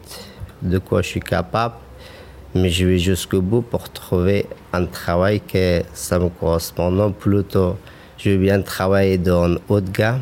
de 0.61 0.77
quoi 0.77 1.01
je 1.01 1.07
suis 1.09 1.19
capable. 1.19 1.75
Mais 2.53 2.69
je 2.69 2.85
vais 2.85 2.99
jusqu'au 2.99 3.41
bout 3.41 3.61
pour 3.61 3.89
trouver 3.89 4.45
un 4.71 4.85
travail 4.85 5.41
que 5.41 5.81
ça 5.93 6.17
me 6.19 6.29
correspond. 6.29 6.89
Non, 6.89 7.11
plutôt, 7.11 7.75
je 8.17 8.29
veux 8.29 8.37
bien 8.37 8.61
travailler 8.61 9.17
dans 9.17 9.55
haut 9.67 9.81
de 9.81 9.89
gamme. 9.89 10.21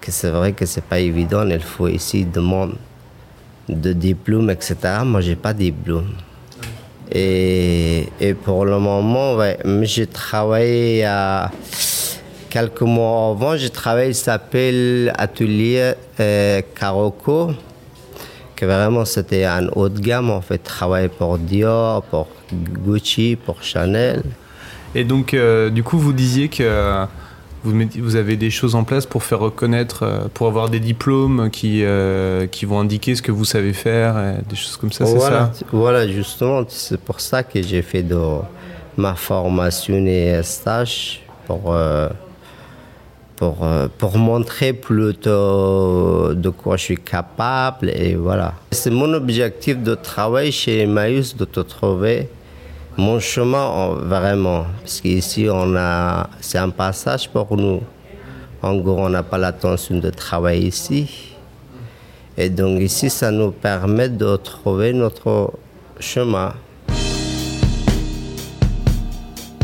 Que 0.00 0.12
c'est 0.12 0.30
vrai 0.30 0.52
que 0.52 0.66
c'est 0.66 0.84
pas 0.84 1.00
évident. 1.00 1.44
Il 1.48 1.60
faut 1.60 1.88
ici 1.88 2.24
demander 2.24 2.74
de 3.68 3.92
diplôme, 3.92 4.50
etc. 4.50 4.76
Moi, 5.04 5.20
j'ai 5.20 5.36
pas 5.36 5.52
de 5.52 5.60
diplôme. 5.60 6.08
Et, 7.12 8.08
et, 8.20 8.34
pour 8.34 8.64
le 8.64 8.78
moment, 8.78 9.36
j'ai 9.82 10.06
travaillé 10.06 11.04
à 11.04 11.50
quelques 12.48 12.82
mois 12.82 13.30
avant, 13.30 13.56
j'ai 13.56 13.70
travaillé, 13.70 14.12
ça 14.12 14.32
s'appelle 14.32 15.12
Atelier 15.18 15.94
euh, 16.20 16.62
Karoko, 16.78 17.50
que 18.56 18.64
vraiment 18.64 19.04
c'était 19.04 19.44
un 19.44 19.66
haut 19.74 19.88
de 19.88 19.98
gamme, 19.98 20.30
on 20.30 20.40
fait 20.40 20.58
travailler 20.58 21.08
pour 21.08 21.38
Dior, 21.38 22.02
pour 22.04 22.28
Gucci, 22.52 23.36
pour 23.36 23.62
Chanel. 23.62 24.22
Et 24.94 25.04
donc, 25.04 25.34
euh, 25.34 25.68
du 25.70 25.82
coup, 25.82 25.98
vous 25.98 26.12
disiez 26.12 26.48
que 26.48 27.06
vous, 27.64 28.16
avez 28.16 28.36
des 28.36 28.50
choses 28.50 28.74
en 28.74 28.84
place 28.84 29.06
pour 29.06 29.22
faire 29.22 29.40
reconnaître, 29.40 30.02
euh, 30.02 30.18
pour 30.32 30.46
avoir 30.46 30.68
des 30.68 30.80
diplômes 30.80 31.50
qui, 31.50 31.82
euh, 31.82 32.46
qui 32.46 32.66
vont 32.66 32.80
indiquer 32.80 33.14
ce 33.14 33.22
que 33.22 33.32
vous 33.32 33.44
savez 33.44 33.72
faire, 33.72 34.14
des 34.48 34.56
choses 34.56 34.76
comme 34.76 34.92
ça, 34.92 35.06
c'est 35.06 35.18
ça? 35.18 35.50
Voilà, 35.72 36.06
justement, 36.06 36.64
c'est 36.68 37.00
pour 37.00 37.20
ça 37.20 37.42
que 37.42 37.62
j'ai 37.62 37.82
fait 37.82 38.02
de 38.02 38.18
ma 38.96 39.14
formation 39.14 39.94
et 40.06 40.40
stage 40.42 41.22
pour, 41.46 41.72
euh, 41.72 42.08
pour, 43.36 43.66
pour 43.98 44.18
montrer 44.18 44.72
plutôt 44.72 46.34
de 46.34 46.50
quoi 46.50 46.76
je 46.76 46.84
suis 46.84 46.98
capable 46.98 47.90
et 47.90 48.14
voilà. 48.14 48.54
C'est 48.72 48.90
mon 48.90 49.12
objectif 49.14 49.82
de 49.82 49.94
travail 49.94 50.52
chez 50.52 50.82
Emmaüs, 50.82 51.34
de 51.36 51.44
te 51.44 51.60
trouver 51.60 52.28
mon 52.96 53.18
chemin, 53.18 53.94
vraiment, 54.02 54.66
parce 54.80 55.00
qu'ici, 55.00 55.48
on 55.50 55.74
a, 55.76 56.30
c'est 56.40 56.58
un 56.58 56.70
passage 56.70 57.28
pour 57.28 57.56
nous. 57.56 57.80
En 58.62 58.76
gros, 58.76 58.98
on 58.98 59.08
n'a 59.08 59.22
pas 59.22 59.36
l'intention 59.36 59.98
de 59.98 60.10
travailler 60.10 60.68
ici. 60.68 61.34
Et 62.36 62.48
donc 62.48 62.80
ici, 62.80 63.10
ça 63.10 63.30
nous 63.30 63.50
permet 63.50 64.08
de 64.08 64.36
trouver 64.36 64.92
notre 64.92 65.52
chemin. 66.00 66.54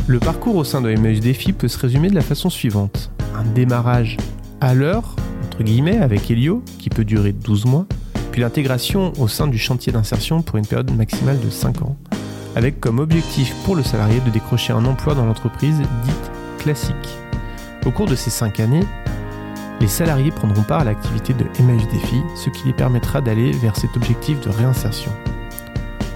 Le 0.07 0.19
parcours 0.19 0.57
au 0.57 0.65
sein 0.65 0.81
de 0.81 0.91
Emmaüs 0.91 1.21
Défi 1.21 1.53
peut 1.53 1.69
se 1.69 1.79
résumer 1.79 2.11
de 2.11 2.17
la 2.17 2.21
façon 2.21 2.51
suivante. 2.51 3.11
Un 3.37 3.45
démarrage 3.45 4.17
à 4.61 4.75
l'heure, 4.75 5.15
entre 5.47 5.63
guillemets, 5.63 5.99
avec 5.99 6.31
Helio, 6.31 6.65
qui 6.79 6.91
peut 6.91 7.05
durer 7.05 7.33
12 7.33 7.65
mois, 7.65 7.87
puis 8.33 8.41
l'intégration 8.41 9.13
au 9.19 9.29
sein 9.29 9.47
du 9.47 9.59
chantier 9.59 9.93
d'insertion 9.93 10.43
pour 10.43 10.57
une 10.57 10.67
période 10.67 10.91
maximale 10.97 11.39
de 11.41 11.49
5 11.49 11.83
ans, 11.83 11.97
avec 12.57 12.81
comme 12.81 12.99
objectif 12.99 13.55
pour 13.65 13.77
le 13.77 13.83
salarié 13.83 14.21
de 14.21 14.31
décrocher 14.31 14.73
un 14.73 14.85
emploi 14.85 15.15
dans 15.15 15.25
l'entreprise 15.25 15.79
dite 15.79 16.31
classique. 16.59 17.19
Au 17.87 17.91
cours 17.91 18.07
de 18.07 18.15
ces 18.15 18.31
cinq 18.31 18.61
années, 18.61 18.85
les 19.81 19.89
salariés 19.89 20.31
prendront 20.31 20.63
part 20.63 20.81
à 20.81 20.85
l'activité 20.85 21.33
de 21.33 21.45
Défi, 21.91 22.21
ce 22.37 22.51
qui 22.51 22.67
les 22.67 22.73
permettra 22.73 23.21
d'aller 23.21 23.53
vers 23.53 23.77
cet 23.77 23.97
objectif 23.97 24.41
de 24.41 24.51
réinsertion. 24.51 25.11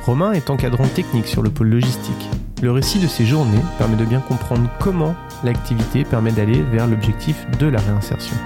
Romain 0.05 0.33
est 0.33 0.51
encadrant 0.51 0.87
technique 0.87 1.27
sur 1.27 1.41
le 1.41 1.49
pôle 1.49 1.69
logistique. 1.69 2.29
Le 2.63 2.71
récit 2.73 2.99
de 2.99 3.07
ces 3.07 3.25
journées 3.25 3.63
permet 3.79 3.97
de 3.97 4.05
bien 4.05 4.21
comprendre 4.21 4.69
comment 4.81 5.15
l'activité 5.45 6.05
permet 6.05 6.33
d'aller 6.33 6.63
vers 6.63 6.87
l'objectif 6.87 7.47
de 7.59 7.67
la 7.67 7.81
réinsertion. 7.81 8.37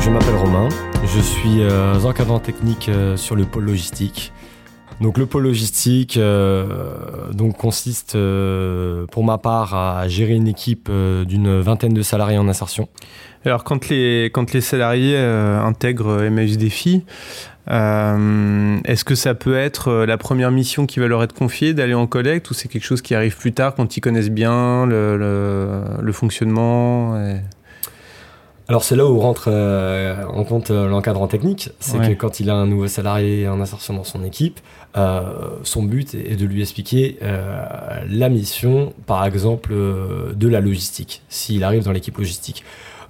Je 0.00 0.10
m'appelle 0.10 0.36
Romain, 0.36 0.68
je 1.06 1.20
suis 1.20 1.62
euh, 1.62 2.00
encadrant 2.00 2.40
technique 2.40 2.88
euh, 2.88 3.16
sur 3.16 3.36
le 3.36 3.44
pôle 3.44 3.64
logistique. 3.64 4.32
Donc 5.00 5.16
le 5.16 5.24
pôle 5.24 5.44
logistique 5.44 6.18
euh, 6.18 7.32
donc 7.32 7.56
consiste 7.56 8.16
euh, 8.16 9.06
pour 9.06 9.24
ma 9.24 9.38
part 9.38 9.74
à 9.74 10.06
gérer 10.08 10.34
une 10.34 10.46
équipe 10.46 10.88
euh, 10.90 11.24
d'une 11.24 11.60
vingtaine 11.60 11.94
de 11.94 12.02
salariés 12.02 12.36
en 12.36 12.48
insertion. 12.48 12.88
Alors 13.46 13.64
quand 13.64 13.88
les, 13.88 14.30
quand 14.34 14.52
les 14.52 14.60
salariés 14.60 15.16
intègrent 15.16 16.22
Emmaüs 16.22 16.58
Défi, 16.58 17.04
est-ce 17.66 19.04
que 19.04 19.14
ça 19.14 19.34
peut 19.34 19.56
être 19.56 20.04
la 20.04 20.18
première 20.18 20.50
mission 20.50 20.84
qui 20.84 21.00
va 21.00 21.06
leur 21.06 21.22
être 21.22 21.32
confiée 21.32 21.72
d'aller 21.72 21.94
en 21.94 22.06
collecte 22.06 22.50
ou 22.50 22.54
c'est 22.54 22.68
quelque 22.68 22.84
chose 22.84 23.00
qui 23.00 23.14
arrive 23.14 23.38
plus 23.38 23.52
tard 23.52 23.74
quand 23.74 23.96
ils 23.96 24.02
connaissent 24.02 24.28
bien 24.28 24.84
le, 24.84 25.16
le, 25.16 25.82
le 26.02 26.12
fonctionnement. 26.12 27.14
Alors 28.70 28.84
c'est 28.84 28.94
là 28.94 29.04
où 29.04 29.18
rentre 29.18 29.48
euh, 29.48 30.24
en 30.26 30.44
compte 30.44 30.70
euh, 30.70 30.86
l'encadrant 30.86 31.26
technique, 31.26 31.70
c'est 31.80 31.98
ouais. 31.98 32.10
que 32.10 32.12
quand 32.14 32.38
il 32.38 32.50
a 32.50 32.54
un 32.54 32.68
nouveau 32.68 32.86
salarié 32.86 33.48
en 33.48 33.60
insertion 33.60 33.94
dans 33.94 34.04
son 34.04 34.22
équipe, 34.22 34.60
euh, 34.96 35.22
son 35.64 35.82
but 35.82 36.14
est 36.14 36.36
de 36.36 36.46
lui 36.46 36.60
expliquer 36.60 37.18
euh, 37.20 37.64
la 38.08 38.28
mission, 38.28 38.92
par 39.06 39.24
exemple, 39.26 39.74
de 39.74 40.48
la 40.48 40.60
logistique, 40.60 41.22
s'il 41.28 41.64
arrive 41.64 41.82
dans 41.82 41.90
l'équipe 41.90 42.16
logistique. 42.16 42.62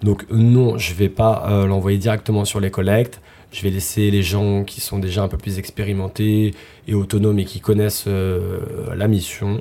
Donc 0.03 0.25
non, 0.31 0.79
je 0.79 0.95
vais 0.95 1.11
pas 1.11 1.67
l'envoyer 1.67 1.99
directement 1.99 2.47
sur 2.47 2.59
les 2.59 2.71
collectes, 2.71 3.21
je 3.53 3.61
vais 3.61 3.69
laisser 3.69 4.11
les 4.11 4.23
gens 4.23 4.65
qui 4.65 4.81
sont 4.81 4.99
déjà 4.99 5.23
un 5.23 5.29
peu 5.29 5.37
plus 5.37 5.59
expérimentés 5.59 6.55
et 6.89 6.95
autonomes 6.95 7.39
et 7.39 7.45
qui 7.45 7.61
connaissent 7.61 8.07
la 8.07 9.09
mission 9.09 9.61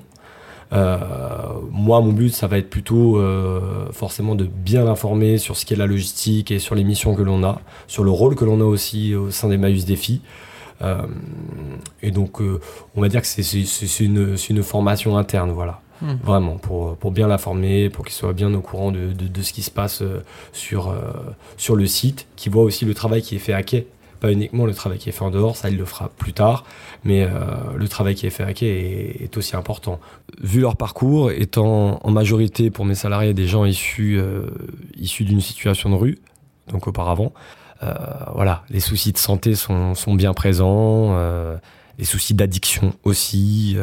moi, 0.72 2.02
mon 2.02 2.12
but, 2.12 2.30
ça 2.30 2.48
va 2.48 2.58
être 2.58 2.70
plutôt 2.70 3.18
euh, 3.18 3.92
forcément 3.92 4.36
de 4.36 4.46
bien 4.46 4.84
l'informer 4.84 5.38
sur 5.38 5.58
ce 5.58 5.66
qu'est 5.66 5.76
la 5.76 5.88
logistique 5.88 6.52
et 6.52 6.60
sur 6.60 6.76
les 6.76 6.84
missions 6.84 7.16
que 7.16 7.22
l'on 7.22 7.44
a, 7.44 7.62
sur 7.88 8.04
le 8.04 8.12
rôle 8.12 8.36
que 8.36 8.46
l'on 8.46 8.62
a 8.62 8.66
aussi 8.66 9.16
au 9.16 9.32
sein 9.32 9.50
des 9.50 9.58
Maïus 9.58 9.86
Défis. 9.86 10.22
Euh, 10.82 11.02
et 12.02 12.12
donc, 12.12 12.42
euh, 12.42 12.60
on 12.96 13.02
va 13.02 13.10
dire 13.10 13.22
que 13.22 13.28
c'est 13.28 14.00
une, 14.00 14.36
une, 14.50 14.64
formation 14.64 15.18
interne, 15.18 15.52
voilà. 15.52 15.82
Mmh. 16.02 16.14
Vraiment, 16.24 16.58
pour, 16.58 16.96
pour 16.96 17.12
bien 17.12 17.28
l'informer, 17.28 17.90
pour 17.90 18.06
qu'il 18.06 18.14
soit 18.14 18.32
bien 18.32 18.54
au 18.54 18.62
courant 18.62 18.92
de, 18.92 19.12
de, 19.12 19.28
de, 19.28 19.42
ce 19.42 19.52
qui 19.52 19.62
se 19.62 19.72
passe 19.72 20.02
sur, 20.54 20.96
sur 21.58 21.76
le 21.76 21.86
site, 21.88 22.26
qu'il 22.38 22.54
voit 22.54 22.64
aussi 22.64 22.86
le 22.86 22.94
travail 22.94 23.22
qui 23.22 23.36
est 23.36 23.40
fait 23.40 23.52
à 23.52 23.64
quai 23.64 23.88
pas 24.20 24.32
uniquement 24.32 24.66
le 24.66 24.74
travail 24.74 25.00
qui 25.00 25.10
est 25.10 25.12
fait 25.12 25.24
en 25.24 25.32
dehors, 25.32 25.56
ça 25.56 25.70
il 25.70 25.78
le 25.78 25.86
fera 25.86 26.10
plus 26.10 26.34
tard, 26.34 26.66
mais 27.04 27.24
euh, 27.24 27.30
le 27.76 27.88
travail 27.88 28.16
qui 28.16 28.28
est 28.28 28.30
fait 28.30 28.44
à 28.44 28.54
quai 28.54 29.18
est, 29.24 29.38
aussi 29.38 29.56
important. 29.56 30.00
Vu 30.42 30.60
leur 30.62 30.76
parcours, 30.76 31.32
étant 31.32 32.00
en 32.04 32.12
majorité 32.12 32.70
pour 32.70 32.86
mes 32.86 32.96
salariés 32.96 33.34
des 33.34 33.48
gens 33.48 33.66
issus, 33.66 34.18
euh, 34.20 34.48
issus 34.98 35.24
d'une 35.24 35.42
situation 35.42 35.90
de 35.90 35.96
rue, 35.96 36.20
donc 36.68 36.88
auparavant, 36.88 37.34
euh, 37.84 37.94
voilà, 38.36 38.64
les 38.70 38.82
soucis 38.82 39.14
de 39.14 39.18
santé 39.18 39.56
sont, 39.56 39.96
sont 39.96 40.14
bien 40.14 40.34
présents, 40.34 41.18
les 41.98 42.06
soucis 42.06 42.34
d'addiction 42.34 42.94
aussi. 43.04 43.78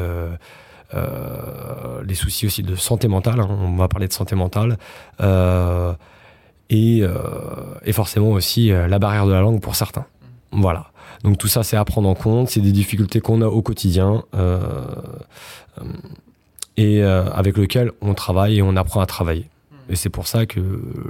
Les 2.06 2.14
soucis 2.14 2.46
aussi 2.46 2.62
de 2.62 2.76
santé 2.76 3.08
mentale, 3.08 3.40
hein, 3.40 3.48
on 3.50 3.76
va 3.76 3.88
parler 3.88 4.08
de 4.08 4.12
santé 4.12 4.36
mentale, 4.36 4.76
et, 6.68 7.02
forcément 7.92 8.30
aussi 8.32 8.68
la 8.68 8.98
barrière 8.98 9.26
de 9.26 9.32
la 9.32 9.40
langue 9.40 9.60
pour 9.60 9.74
certains. 9.76 10.04
Voilà. 10.52 10.90
Donc 11.22 11.38
tout 11.38 11.48
ça, 11.48 11.62
c'est 11.62 11.76
à 11.76 11.84
prendre 11.84 12.08
en 12.08 12.14
compte. 12.14 12.48
C'est 12.48 12.60
des 12.60 12.72
difficultés 12.72 13.20
qu'on 13.20 13.42
a 13.42 13.46
au 13.46 13.62
quotidien 13.62 14.24
euh, 14.34 14.60
euh, 15.78 15.84
et 16.76 17.02
euh, 17.02 17.30
avec 17.32 17.56
lesquelles 17.56 17.92
on 18.00 18.14
travaille 18.14 18.58
et 18.58 18.62
on 18.62 18.76
apprend 18.76 19.00
à 19.00 19.06
travailler. 19.06 19.48
Et 19.88 19.96
c'est 19.96 20.10
pour 20.10 20.26
ça 20.26 20.46
que 20.46 20.60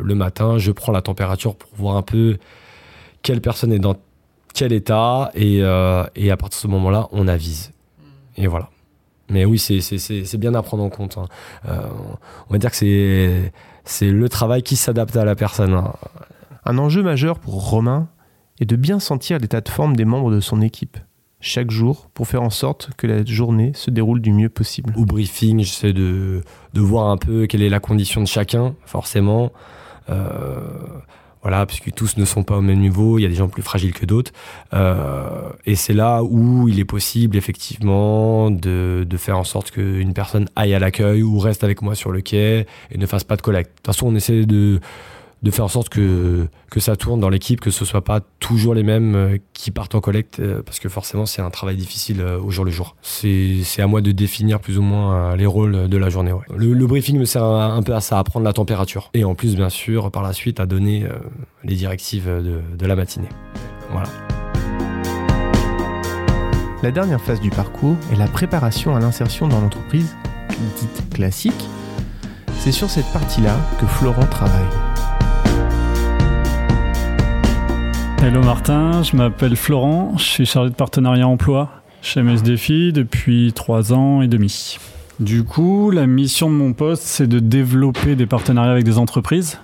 le 0.02 0.14
matin, 0.14 0.58
je 0.58 0.70
prends 0.72 0.92
la 0.92 1.02
température 1.02 1.54
pour 1.54 1.70
voir 1.74 1.96
un 1.96 2.02
peu 2.02 2.36
quelle 3.22 3.40
personne 3.40 3.72
est 3.72 3.78
dans 3.78 3.96
quel 4.54 4.72
état 4.72 5.30
et, 5.34 5.62
euh, 5.62 6.04
et 6.14 6.30
à 6.30 6.36
partir 6.36 6.58
de 6.58 6.62
ce 6.62 6.68
moment-là, 6.68 7.08
on 7.12 7.28
avise. 7.28 7.72
Et 8.36 8.46
voilà. 8.46 8.70
Mais 9.28 9.44
oui, 9.44 9.58
c'est 9.58 10.36
bien 10.36 10.54
à 10.54 10.62
prendre 10.62 10.84
en 10.84 10.88
compte. 10.88 11.18
Hein. 11.18 11.26
Euh, 11.68 11.80
on 12.48 12.52
va 12.52 12.58
dire 12.58 12.70
que 12.70 12.76
c'est 13.84 14.10
le 14.10 14.28
travail 14.28 14.62
qui 14.62 14.76
s'adapte 14.76 15.16
à 15.16 15.24
la 15.24 15.34
personne. 15.34 15.74
Hein. 15.74 15.92
Un 16.64 16.78
enjeu 16.78 17.02
majeur 17.02 17.38
pour 17.38 17.68
Romain, 17.68 18.08
et 18.60 18.64
de 18.64 18.76
bien 18.76 19.00
sentir 19.00 19.38
l'état 19.38 19.60
de 19.60 19.68
forme 19.68 19.96
des 19.96 20.04
membres 20.04 20.30
de 20.30 20.40
son 20.40 20.60
équipe 20.60 20.98
chaque 21.40 21.70
jour 21.70 22.08
pour 22.14 22.26
faire 22.26 22.42
en 22.42 22.50
sorte 22.50 22.90
que 22.96 23.06
la 23.06 23.24
journée 23.24 23.72
se 23.74 23.90
déroule 23.90 24.20
du 24.20 24.32
mieux 24.32 24.48
possible. 24.48 24.92
Au 24.96 25.04
briefing, 25.04 25.60
j'essaie 25.60 25.92
de, 25.92 26.42
de 26.74 26.80
voir 26.80 27.08
un 27.08 27.18
peu 27.18 27.46
quelle 27.46 27.62
est 27.62 27.68
la 27.68 27.80
condition 27.80 28.20
de 28.20 28.26
chacun, 28.26 28.74
forcément. 28.84 29.52
Euh, 30.08 30.68
voilà, 31.42 31.64
puisque 31.64 31.92
tous 31.92 32.16
ne 32.16 32.24
sont 32.24 32.42
pas 32.42 32.56
au 32.56 32.60
même 32.60 32.80
niveau, 32.80 33.18
il 33.18 33.22
y 33.22 33.24
a 33.24 33.28
des 33.28 33.36
gens 33.36 33.48
plus 33.48 33.62
fragiles 33.62 33.92
que 33.92 34.04
d'autres. 34.04 34.32
Euh, 34.74 35.50
et 35.64 35.76
c'est 35.76 35.92
là 35.92 36.24
où 36.24 36.68
il 36.68 36.80
est 36.80 36.84
possible, 36.84 37.36
effectivement, 37.36 38.50
de, 38.50 39.06
de 39.08 39.16
faire 39.16 39.38
en 39.38 39.44
sorte 39.44 39.70
qu'une 39.70 40.12
personne 40.12 40.48
aille 40.56 40.74
à 40.74 40.80
l'accueil 40.80 41.22
ou 41.22 41.38
reste 41.38 41.62
avec 41.62 41.82
moi 41.82 41.94
sur 41.94 42.10
le 42.10 42.20
quai 42.20 42.66
et 42.90 42.98
ne 42.98 43.06
fasse 43.06 43.22
pas 43.22 43.36
de 43.36 43.42
collecte. 43.42 43.70
De 43.70 43.76
toute 43.76 43.86
façon, 43.86 44.08
on 44.08 44.14
essaie 44.16 44.44
de 44.44 44.80
de 45.42 45.50
faire 45.50 45.66
en 45.66 45.68
sorte 45.68 45.88
que, 45.88 46.48
que 46.70 46.80
ça 46.80 46.96
tourne 46.96 47.20
dans 47.20 47.28
l'équipe, 47.28 47.60
que 47.60 47.70
ce 47.70 47.84
soit 47.84 48.02
pas 48.02 48.20
toujours 48.40 48.74
les 48.74 48.82
mêmes 48.82 49.14
euh, 49.14 49.38
qui 49.52 49.70
partent 49.70 49.94
en 49.94 50.00
collecte, 50.00 50.40
euh, 50.40 50.62
parce 50.62 50.80
que 50.80 50.88
forcément 50.88 51.26
c'est 51.26 51.42
un 51.42 51.50
travail 51.50 51.76
difficile 51.76 52.20
euh, 52.20 52.40
au 52.40 52.50
jour 52.50 52.64
le 52.64 52.70
jour. 52.70 52.96
C'est 53.02 53.62
à 53.78 53.86
moi 53.86 54.00
de 54.00 54.12
définir 54.12 54.60
plus 54.60 54.78
ou 54.78 54.82
moins 54.82 55.36
les 55.36 55.46
rôles 55.46 55.88
de 55.88 55.96
la 55.96 56.08
journée. 56.08 56.32
Le, 56.56 56.86
briefing 56.86 57.18
me 57.18 57.24
sert 57.24 57.44
un, 57.44 57.82
peu 57.82 57.94
à 57.94 58.00
ça, 58.00 58.18
à 58.18 58.24
prendre 58.24 58.44
la 58.44 58.52
température. 58.52 59.10
Et 59.14 59.24
en 59.24 59.34
plus, 59.34 59.56
bien 59.56 59.68
sûr, 59.68 60.10
par 60.10 60.22
la 60.22 60.32
suite, 60.32 60.60
à 60.60 60.66
donner 60.66 61.06
les 61.64 61.74
directives 61.74 62.26
de, 62.26 62.60
de 62.76 62.86
la 62.86 62.96
matinée. 62.96 63.28
Voilà. 63.90 64.08
La 66.82 66.90
dernière 66.90 67.20
phase 67.20 67.40
du 67.40 67.50
parcours 67.50 67.96
est 68.12 68.16
la 68.16 68.28
préparation 68.28 68.94
à 68.94 69.00
l'insertion 69.00 69.48
dans 69.48 69.60
l'entreprise, 69.60 70.14
dite 70.78 71.10
classique. 71.12 71.68
C'est 72.58 72.72
sur 72.72 72.90
cette 72.90 73.10
partie-là 73.12 73.56
que 73.80 73.86
Florent 73.86 74.26
travaille. 74.26 74.85
Hello 78.22 78.42
Martin, 78.42 79.02
je 79.02 79.14
m'appelle 79.14 79.56
Florent, 79.56 80.14
je 80.16 80.24
suis 80.24 80.46
chargé 80.46 80.70
de 80.70 80.74
partenariat 80.74 81.28
emploi 81.28 81.68
chez 82.02 82.22
MSDFI 82.22 82.92
depuis 82.92 83.52
trois 83.52 83.92
ans 83.92 84.22
et 84.22 84.28
demi. 84.28 84.78
Du 85.20 85.44
coup, 85.44 85.90
la 85.90 86.06
mission 86.06 86.50
de 86.50 86.54
mon 86.54 86.72
poste, 86.72 87.02
c'est 87.02 87.26
de 87.26 87.38
développer 87.38 88.16
des 88.16 88.26
partenariats 88.26 88.72
avec 88.72 88.84
des 88.84 88.98
entreprises 88.98 89.60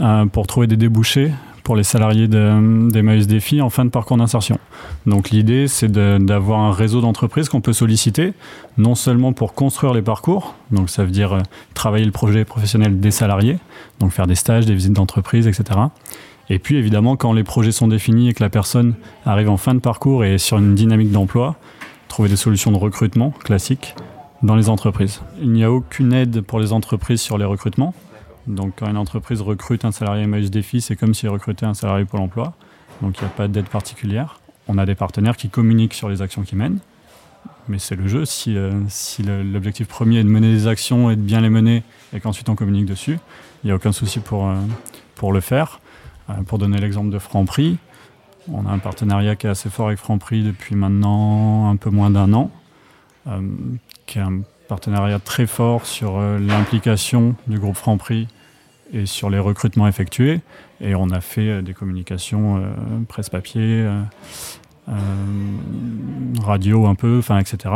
euh, 0.00 0.26
pour 0.26 0.46
trouver 0.46 0.66
des 0.66 0.76
débouchés 0.76 1.32
pour 1.62 1.76
les 1.76 1.84
salariés 1.84 2.28
de, 2.28 2.58
MSDFI 3.02 3.62
en 3.62 3.70
fin 3.70 3.84
de 3.84 3.90
parcours 3.90 4.16
d'insertion. 4.16 4.58
Donc 5.06 5.30
l'idée, 5.30 5.68
c'est 5.68 5.90
d'avoir 5.90 6.60
un 6.60 6.72
réseau 6.72 7.00
d'entreprises 7.00 7.48
qu'on 7.48 7.60
peut 7.60 7.72
solliciter, 7.72 8.32
non 8.78 8.94
seulement 8.94 9.32
pour 9.32 9.54
construire 9.54 9.94
les 9.94 10.02
parcours, 10.02 10.54
donc 10.70 10.90
ça 10.90 11.04
veut 11.04 11.10
dire 11.10 11.34
euh, 11.34 11.40
travailler 11.74 12.04
le 12.04 12.10
projet 12.12 12.44
professionnel 12.44 13.00
des 13.00 13.10
salariés, 13.10 13.58
donc 14.00 14.10
faire 14.10 14.26
des 14.26 14.34
stages, 14.34 14.66
des 14.66 14.74
visites 14.74 14.92
d'entreprise, 14.92 15.46
etc. 15.46 15.78
Et 16.48 16.58
puis 16.58 16.76
évidemment, 16.76 17.16
quand 17.16 17.32
les 17.32 17.44
projets 17.44 17.72
sont 17.72 17.88
définis 17.88 18.28
et 18.28 18.34
que 18.34 18.42
la 18.42 18.50
personne 18.50 18.94
arrive 19.24 19.48
en 19.48 19.56
fin 19.56 19.74
de 19.74 19.80
parcours 19.80 20.24
et 20.24 20.34
est 20.34 20.38
sur 20.38 20.58
une 20.58 20.74
dynamique 20.74 21.10
d'emploi, 21.10 21.56
trouver 22.08 22.28
des 22.28 22.36
solutions 22.36 22.72
de 22.72 22.76
recrutement 22.76 23.30
classiques 23.30 23.94
dans 24.42 24.56
les 24.56 24.68
entreprises. 24.68 25.22
Il 25.40 25.52
n'y 25.52 25.64
a 25.64 25.70
aucune 25.70 26.12
aide 26.12 26.40
pour 26.40 26.60
les 26.60 26.72
entreprises 26.72 27.20
sur 27.20 27.38
les 27.38 27.44
recrutements. 27.44 27.94
Donc 28.46 28.74
quand 28.78 28.90
une 28.90 28.96
entreprise 28.96 29.40
recrute 29.40 29.84
un 29.84 29.92
salarié 29.92 30.24
Emmaüs 30.24 30.50
Défi, 30.50 30.80
c'est 30.80 30.96
comme 30.96 31.14
s'il 31.14 31.28
recrutait 31.28 31.66
un 31.66 31.74
salarié 31.74 32.04
Pôle 32.04 32.20
emploi. 32.20 32.54
Donc 33.00 33.18
il 33.18 33.24
n'y 33.24 33.30
a 33.30 33.32
pas 33.32 33.48
d'aide 33.48 33.68
particulière. 33.68 34.40
On 34.68 34.78
a 34.78 34.86
des 34.86 34.94
partenaires 34.94 35.36
qui 35.36 35.48
communiquent 35.48 35.94
sur 35.94 36.08
les 36.08 36.22
actions 36.22 36.42
qu'ils 36.42 36.58
mènent. 36.58 36.78
Mais 37.68 37.78
c'est 37.78 37.94
le 37.94 38.08
jeu. 38.08 38.24
Si, 38.24 38.56
euh, 38.56 38.72
l'objectif 39.52 39.86
premier 39.86 40.18
est 40.18 40.24
de 40.24 40.28
mener 40.28 40.52
des 40.52 40.66
actions 40.66 41.10
et 41.10 41.16
de 41.16 41.20
bien 41.20 41.40
les 41.40 41.50
mener 41.50 41.82
et 42.12 42.20
qu'ensuite 42.20 42.48
on 42.48 42.56
communique 42.56 42.86
dessus, 42.86 43.18
il 43.62 43.66
n'y 43.66 43.70
a 43.70 43.76
aucun 43.76 43.92
souci 43.92 44.18
pour, 44.18 44.48
euh, 44.48 44.56
pour 45.14 45.32
le 45.32 45.40
faire. 45.40 45.80
Euh, 46.30 46.42
pour 46.42 46.58
donner 46.58 46.78
l'exemple 46.78 47.10
de 47.10 47.18
Franprix, 47.18 47.78
on 48.50 48.66
a 48.66 48.70
un 48.70 48.78
partenariat 48.78 49.36
qui 49.36 49.46
est 49.46 49.50
assez 49.50 49.70
fort 49.70 49.88
avec 49.88 49.98
Franprix 49.98 50.42
depuis 50.42 50.74
maintenant 50.74 51.70
un 51.70 51.76
peu 51.76 51.90
moins 51.90 52.10
d'un 52.10 52.32
an, 52.32 52.50
euh, 53.28 53.40
qui 54.06 54.18
est 54.18 54.22
un 54.22 54.40
partenariat 54.68 55.18
très 55.18 55.46
fort 55.46 55.86
sur 55.86 56.18
euh, 56.18 56.38
l'implication 56.38 57.34
du 57.46 57.58
groupe 57.58 57.76
Franprix 57.76 58.28
et 58.92 59.06
sur 59.06 59.30
les 59.30 59.38
recrutements 59.38 59.88
effectués. 59.88 60.40
Et 60.80 60.94
on 60.94 61.10
a 61.10 61.20
fait 61.20 61.62
des 61.62 61.72
communications 61.72 62.62
presse-papier, 63.08 63.88
radio 66.42 66.86
un 66.86 66.94
peu, 66.94 67.20
etc. 67.40 67.74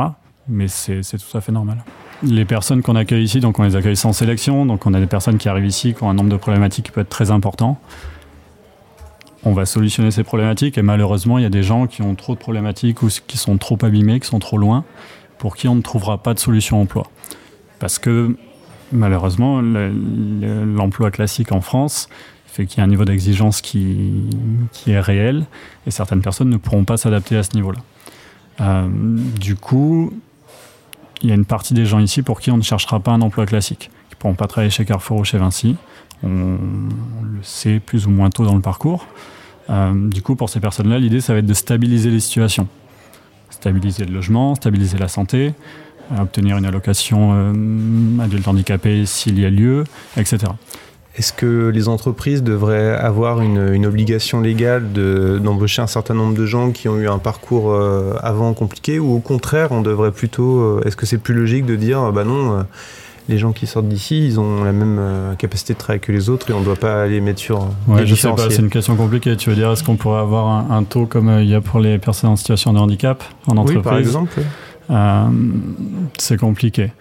Mais 0.48 0.68
c'est 0.68 1.00
tout 1.02 1.38
à 1.38 1.40
fait 1.40 1.52
normal. 1.52 1.78
les 2.22 2.44
personnes 2.44 2.82
qu'on 2.82 2.96
accueille 2.96 3.24
ici, 3.24 3.40
donc 3.40 3.58
on 3.58 3.62
les 3.62 3.76
accueille 3.76 3.96
sans 3.96 4.12
sélection, 4.12 4.66
donc 4.66 4.84
on 4.84 4.92
a 4.92 5.00
des 5.00 5.06
personnes 5.06 5.38
qui 5.38 5.48
arrivent 5.48 5.64
ici 5.64 5.94
qui 5.94 6.02
ont 6.02 6.10
un 6.10 6.14
nombre 6.14 6.28
de 6.28 6.36
problématiques 6.36 6.86
qui 6.86 6.92
peut 6.92 7.00
être 7.00 7.08
très 7.08 7.30
important. 7.30 7.80
On 9.46 9.52
va 9.52 9.64
solutionner 9.64 10.10
ces 10.10 10.24
problématiques 10.24 10.76
et 10.76 10.82
malheureusement 10.82 11.38
il 11.38 11.42
y 11.42 11.46
a 11.46 11.50
des 11.50 11.62
gens 11.62 11.86
qui 11.86 12.02
ont 12.02 12.16
trop 12.16 12.34
de 12.34 12.38
problématiques 12.40 13.02
ou 13.02 13.08
qui 13.26 13.38
sont 13.38 13.58
trop 13.58 13.78
abîmés, 13.82 14.18
qui 14.18 14.26
sont 14.26 14.40
trop 14.40 14.58
loin, 14.58 14.84
pour 15.38 15.54
qui 15.56 15.68
on 15.68 15.76
ne 15.76 15.82
trouvera 15.82 16.18
pas 16.18 16.34
de 16.34 16.40
solution 16.40 16.80
emploi. 16.80 17.04
Parce 17.78 18.00
que 18.00 18.36
malheureusement 18.90 19.62
l'emploi 19.62 21.12
classique 21.12 21.52
en 21.52 21.60
France 21.60 22.08
fait 22.56 22.66
qu'il 22.66 22.78
y 22.78 22.80
a 22.80 22.84
un 22.84 22.88
niveau 22.88 23.04
d'exigence 23.04 23.60
qui, 23.60 24.24
est 24.86 24.98
réel 24.98 25.44
et 25.86 25.90
certaines 25.90 26.22
personnes 26.22 26.50
ne 26.50 26.56
pourront 26.56 26.84
pas 26.84 26.96
s'adapter 26.96 27.36
à 27.36 27.44
ce 27.44 27.54
niveau-là. 27.54 27.78
Euh, 28.60 28.88
du 28.88 29.54
coup, 29.54 30.12
il 31.22 31.28
y 31.28 31.32
a 31.32 31.34
une 31.34 31.44
partie 31.44 31.74
des 31.74 31.86
gens 31.86 32.00
ici 32.00 32.22
pour 32.22 32.40
qui 32.40 32.50
on 32.50 32.56
ne 32.56 32.62
cherchera 32.62 32.98
pas 32.98 33.12
un 33.12 33.20
emploi 33.20 33.46
classique, 33.46 33.90
qui 34.08 34.16
ne 34.16 34.18
pourront 34.18 34.34
pas 34.34 34.46
travailler 34.46 34.70
chez 34.70 34.84
Carrefour 34.84 35.18
ou 35.18 35.24
chez 35.24 35.38
Vinci. 35.38 35.76
On, 36.22 36.58
le 37.22 37.42
sait 37.42 37.80
plus 37.80 38.06
ou 38.06 38.10
moins 38.10 38.30
tôt 38.30 38.44
dans 38.44 38.54
le 38.54 38.62
parcours. 38.62 39.06
Euh, 39.68 39.92
du 40.08 40.22
coup, 40.22 40.36
pour 40.36 40.48
ces 40.48 40.60
personnes-là, 40.60 40.98
l'idée, 40.98 41.20
ça 41.20 41.32
va 41.32 41.40
être 41.40 41.46
de 41.46 41.54
stabiliser 41.54 42.10
les 42.10 42.20
situations. 42.20 42.68
Stabiliser 43.50 44.04
le 44.04 44.14
logement, 44.14 44.54
stabiliser 44.54 44.98
la 44.98 45.08
santé, 45.08 45.54
euh, 46.12 46.22
obtenir 46.22 46.56
une 46.56 46.66
allocation 46.66 47.32
euh, 47.34 48.22
adulte 48.22 48.48
handicapé 48.48 49.06
s'il 49.06 49.38
y 49.38 49.44
a 49.44 49.50
lieu, 49.50 49.84
etc. 50.16 50.52
Est-ce 51.16 51.32
que 51.32 51.68
les 51.68 51.88
entreprises 51.88 52.42
devraient 52.42 52.94
avoir 52.94 53.40
une, 53.40 53.86
obligation 53.86 54.40
légale 54.40 54.92
d'embaucher 54.92 55.80
un 55.80 55.86
certain 55.86 56.12
nombre 56.12 56.34
de 56.34 56.44
gens 56.44 56.72
qui 56.72 56.88
ont 56.88 56.98
eu 56.98 57.08
un 57.08 57.16
parcours 57.16 57.74
avant 58.22 58.52
compliqué 58.52 58.98
ou 58.98 59.14
au 59.14 59.20
contraire, 59.20 59.72
on 59.72 59.80
devrait 59.80 60.12
plutôt. 60.12 60.82
Est-ce 60.82 60.94
que 60.94 61.06
c'est 61.06 61.16
plus 61.16 61.32
logique 61.32 61.64
de 61.64 61.74
dire, 61.74 62.12
bah 62.12 62.24
non, 62.24 62.66
les 63.28 63.38
gens 63.38 63.52
qui 63.52 63.66
sortent 63.66 63.88
d'ici, 63.88 64.24
ils 64.24 64.38
ont 64.38 64.62
la 64.62 64.72
même 64.72 65.34
capacité 65.36 65.74
de 65.74 65.78
travail 65.78 66.00
que 66.00 66.12
les 66.12 66.28
autres 66.30 66.50
et 66.50 66.52
on 66.52 66.60
ne 66.60 66.64
doit 66.64 66.76
pas 66.76 67.06
les 67.06 67.20
mettre 67.20 67.40
sur. 67.40 67.68
Ouais, 67.88 68.06
je 68.06 68.14
sais 68.14 68.28
pas, 68.28 68.50
c'est 68.50 68.62
une 68.62 68.70
question 68.70 68.94
compliquée. 68.96 69.36
Tu 69.36 69.50
veux 69.50 69.56
dire, 69.56 69.70
est-ce 69.72 69.82
qu'on 69.82 69.96
pourrait 69.96 70.20
avoir 70.20 70.70
un, 70.70 70.84
taux 70.84 71.06
comme 71.06 71.40
il 71.40 71.48
y 71.48 71.54
a 71.54 71.60
pour 71.60 71.80
les 71.80 71.98
personnes 71.98 72.30
en 72.30 72.36
situation 72.36 72.72
de 72.72 72.78
handicap 72.78 73.24
en 73.46 73.56
entreprise 73.56 73.76
Oui, 73.76 73.82
par 73.82 73.98
exemple. 73.98 74.40
c'est 76.18 76.38
compliqué. 76.38 76.92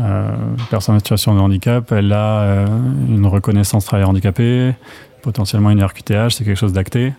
Euh, 0.00 0.34
personne 0.70 0.96
en 0.96 0.98
situation 0.98 1.34
de 1.34 1.40
handicap, 1.40 1.92
elle 1.92 2.12
a 2.12 2.40
euh, 2.40 2.66
une 3.08 3.26
reconnaissance 3.26 3.84
travailleur 3.84 4.10
handicapé, 4.10 4.74
potentiellement 5.22 5.70
une 5.70 5.82
RQTH, 5.82 6.30
c'est 6.30 6.44
quelque 6.44 6.58
chose 6.58 6.72
d'acté. 6.72 7.12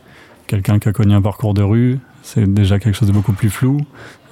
Quelqu'un 0.48 0.80
qui 0.80 0.90
a 0.90 0.92
connu 0.92 1.14
un 1.14 1.22
parcours 1.22 1.54
de 1.54 1.64
rue, 1.64 2.00
c'est 2.22 2.46
déjà 2.54 2.78
quelque 2.80 2.96
chose 2.96 3.08
de 3.08 3.14
beaucoup 3.14 3.34
plus 3.34 3.50
flou. 3.50 3.80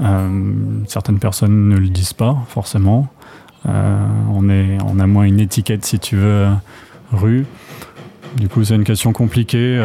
Euh, 0.01 0.51
certaines 0.87 1.19
personnes 1.19 1.69
ne 1.69 1.77
le 1.77 1.87
disent 1.87 2.13
pas 2.13 2.37
forcément. 2.49 3.07
On, 3.65 4.49
est, 4.49 4.77
on 4.85 4.99
a 4.99 5.07
moins 5.07 5.23
une 5.23 5.39
étiquette, 5.39 5.85
si 5.85 5.99
tu 5.99 6.15
veux, 6.17 6.47
rue. 7.11 7.45
Du 8.37 8.49
coup, 8.49 8.63
c'est 8.63 8.75
une 8.75 8.83
question 8.83 9.13
compliquée. 9.13 9.81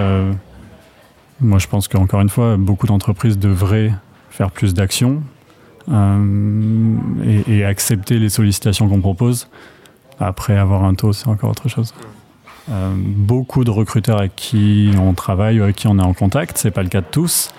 moi, 1.41 1.59
je 1.59 1.67
pense 1.67 1.89
qu'encore 1.89 2.21
une 2.21 2.29
fois, 2.29 2.57
beaucoup 2.57 2.87
d'entreprises 2.87 3.39
devraient 3.39 3.93
faire 4.31 4.51
plus 4.51 4.75
d'actions 4.75 5.23
euh, 5.91 6.97
et, 7.47 7.65
accepter 7.65 8.19
les 8.19 8.29
sollicitations 8.29 8.89
qu'on 8.89 9.01
propose. 9.01 9.49
Après 10.21 10.57
avoir 10.57 10.85
un 10.85 10.95
taux, 10.95 11.13
c'est 11.13 11.29
encore 11.29 11.51
autre 11.51 11.69
chose. 11.69 11.95
Euh, 12.71 12.93
beaucoup 12.95 13.65
de 13.65 13.71
recruteurs 13.71 14.19
avec 14.19 14.37
qui 14.37 14.91
on 15.01 15.15
travaille 15.15 15.61
ou 15.61 15.63
avec 15.65 15.77
qui 15.77 15.89
on 15.89 15.99
est 15.99 16.05
en 16.05 16.13
contact, 16.13 16.59
c'est 16.59 16.71
pas 16.71 16.83
le 16.83 16.89
cas 16.89 17.01
de 17.01 17.07
tous, 17.11 17.51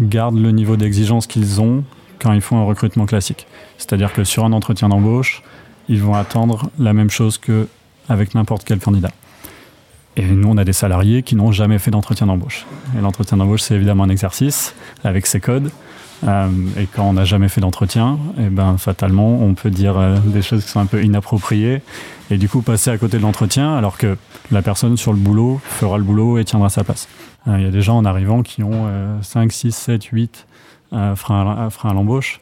gardent 0.00 0.38
le 0.38 0.50
niveau 0.50 0.76
d'exigence 0.76 1.26
qu'ils 1.26 1.60
ont 1.60 1.84
quand 2.20 2.32
ils 2.32 2.40
font 2.40 2.58
un 2.58 2.64
recrutement 2.64 3.06
classique. 3.06 3.46
C'est-à-dire 3.78 4.12
que 4.12 4.24
sur 4.24 4.44
un 4.44 4.52
entretien 4.52 4.88
d'embauche, 4.88 5.42
ils 5.88 6.02
vont 6.02 6.14
attendre 6.14 6.70
la 6.78 6.92
même 6.92 7.10
chose 7.10 7.38
que 7.38 7.68
avec 8.08 8.34
n'importe 8.34 8.64
quel 8.64 8.78
candidat. 8.78 9.10
Et 10.16 10.22
nous, 10.22 10.48
on 10.48 10.56
a 10.56 10.64
des 10.64 10.72
salariés 10.72 11.22
qui 11.22 11.36
n'ont 11.36 11.52
jamais 11.52 11.78
fait 11.78 11.90
d'entretien 11.90 12.26
d'embauche. 12.26 12.66
Et 12.96 13.00
l'entretien 13.00 13.36
d'embauche, 13.36 13.62
c'est 13.62 13.74
évidemment 13.74 14.04
un 14.04 14.08
exercice 14.08 14.74
avec 15.04 15.26
ses 15.26 15.40
codes. 15.40 15.70
Euh, 16.26 16.48
et 16.76 16.86
quand 16.86 17.04
on 17.04 17.12
n'a 17.12 17.24
jamais 17.24 17.48
fait 17.48 17.60
d'entretien, 17.60 18.18
et 18.36 18.46
eh 18.46 18.48
ben 18.48 18.76
fatalement, 18.76 19.40
on 19.40 19.54
peut 19.54 19.70
dire 19.70 19.96
euh, 19.96 20.18
des 20.18 20.42
choses 20.42 20.64
qui 20.64 20.70
sont 20.70 20.80
un 20.80 20.86
peu 20.86 21.04
inappropriées 21.04 21.80
et 22.30 22.38
du 22.38 22.48
coup 22.48 22.60
passer 22.60 22.90
à 22.90 22.98
côté 22.98 23.18
de 23.18 23.22
l'entretien 23.22 23.76
alors 23.76 23.96
que 23.96 24.16
la 24.50 24.60
personne 24.60 24.96
sur 24.96 25.12
le 25.12 25.18
boulot 25.18 25.60
fera 25.62 25.96
le 25.96 26.02
boulot 26.02 26.38
et 26.38 26.44
tiendra 26.44 26.70
sa 26.70 26.82
place. 26.82 27.06
Euh, 27.46 27.58
il 27.58 27.64
y 27.64 27.68
a 27.68 27.70
des 27.70 27.82
gens 27.82 27.96
en 27.96 28.04
arrivant 28.04 28.42
qui 28.42 28.64
ont 28.64 28.88
5, 29.22 29.52
6, 29.52 29.72
7, 29.72 30.04
8 30.06 30.46
freins 30.90 31.66
à, 31.66 31.70
frein 31.70 31.90
à 31.90 31.94
l'embauche. 31.94 32.40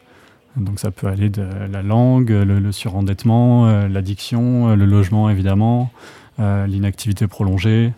Donc 0.56 0.78
ça 0.80 0.90
peut 0.90 1.06
aller 1.06 1.28
de 1.28 1.46
la 1.70 1.82
langue, 1.82 2.30
le, 2.30 2.72
surendettement, 2.72 3.66
l'addiction, 3.88 4.74
le 4.74 4.87
logement 4.87 5.28
évidemment, 5.28 5.90
l'inactivité 6.38 7.26
prolongée. 7.26 7.92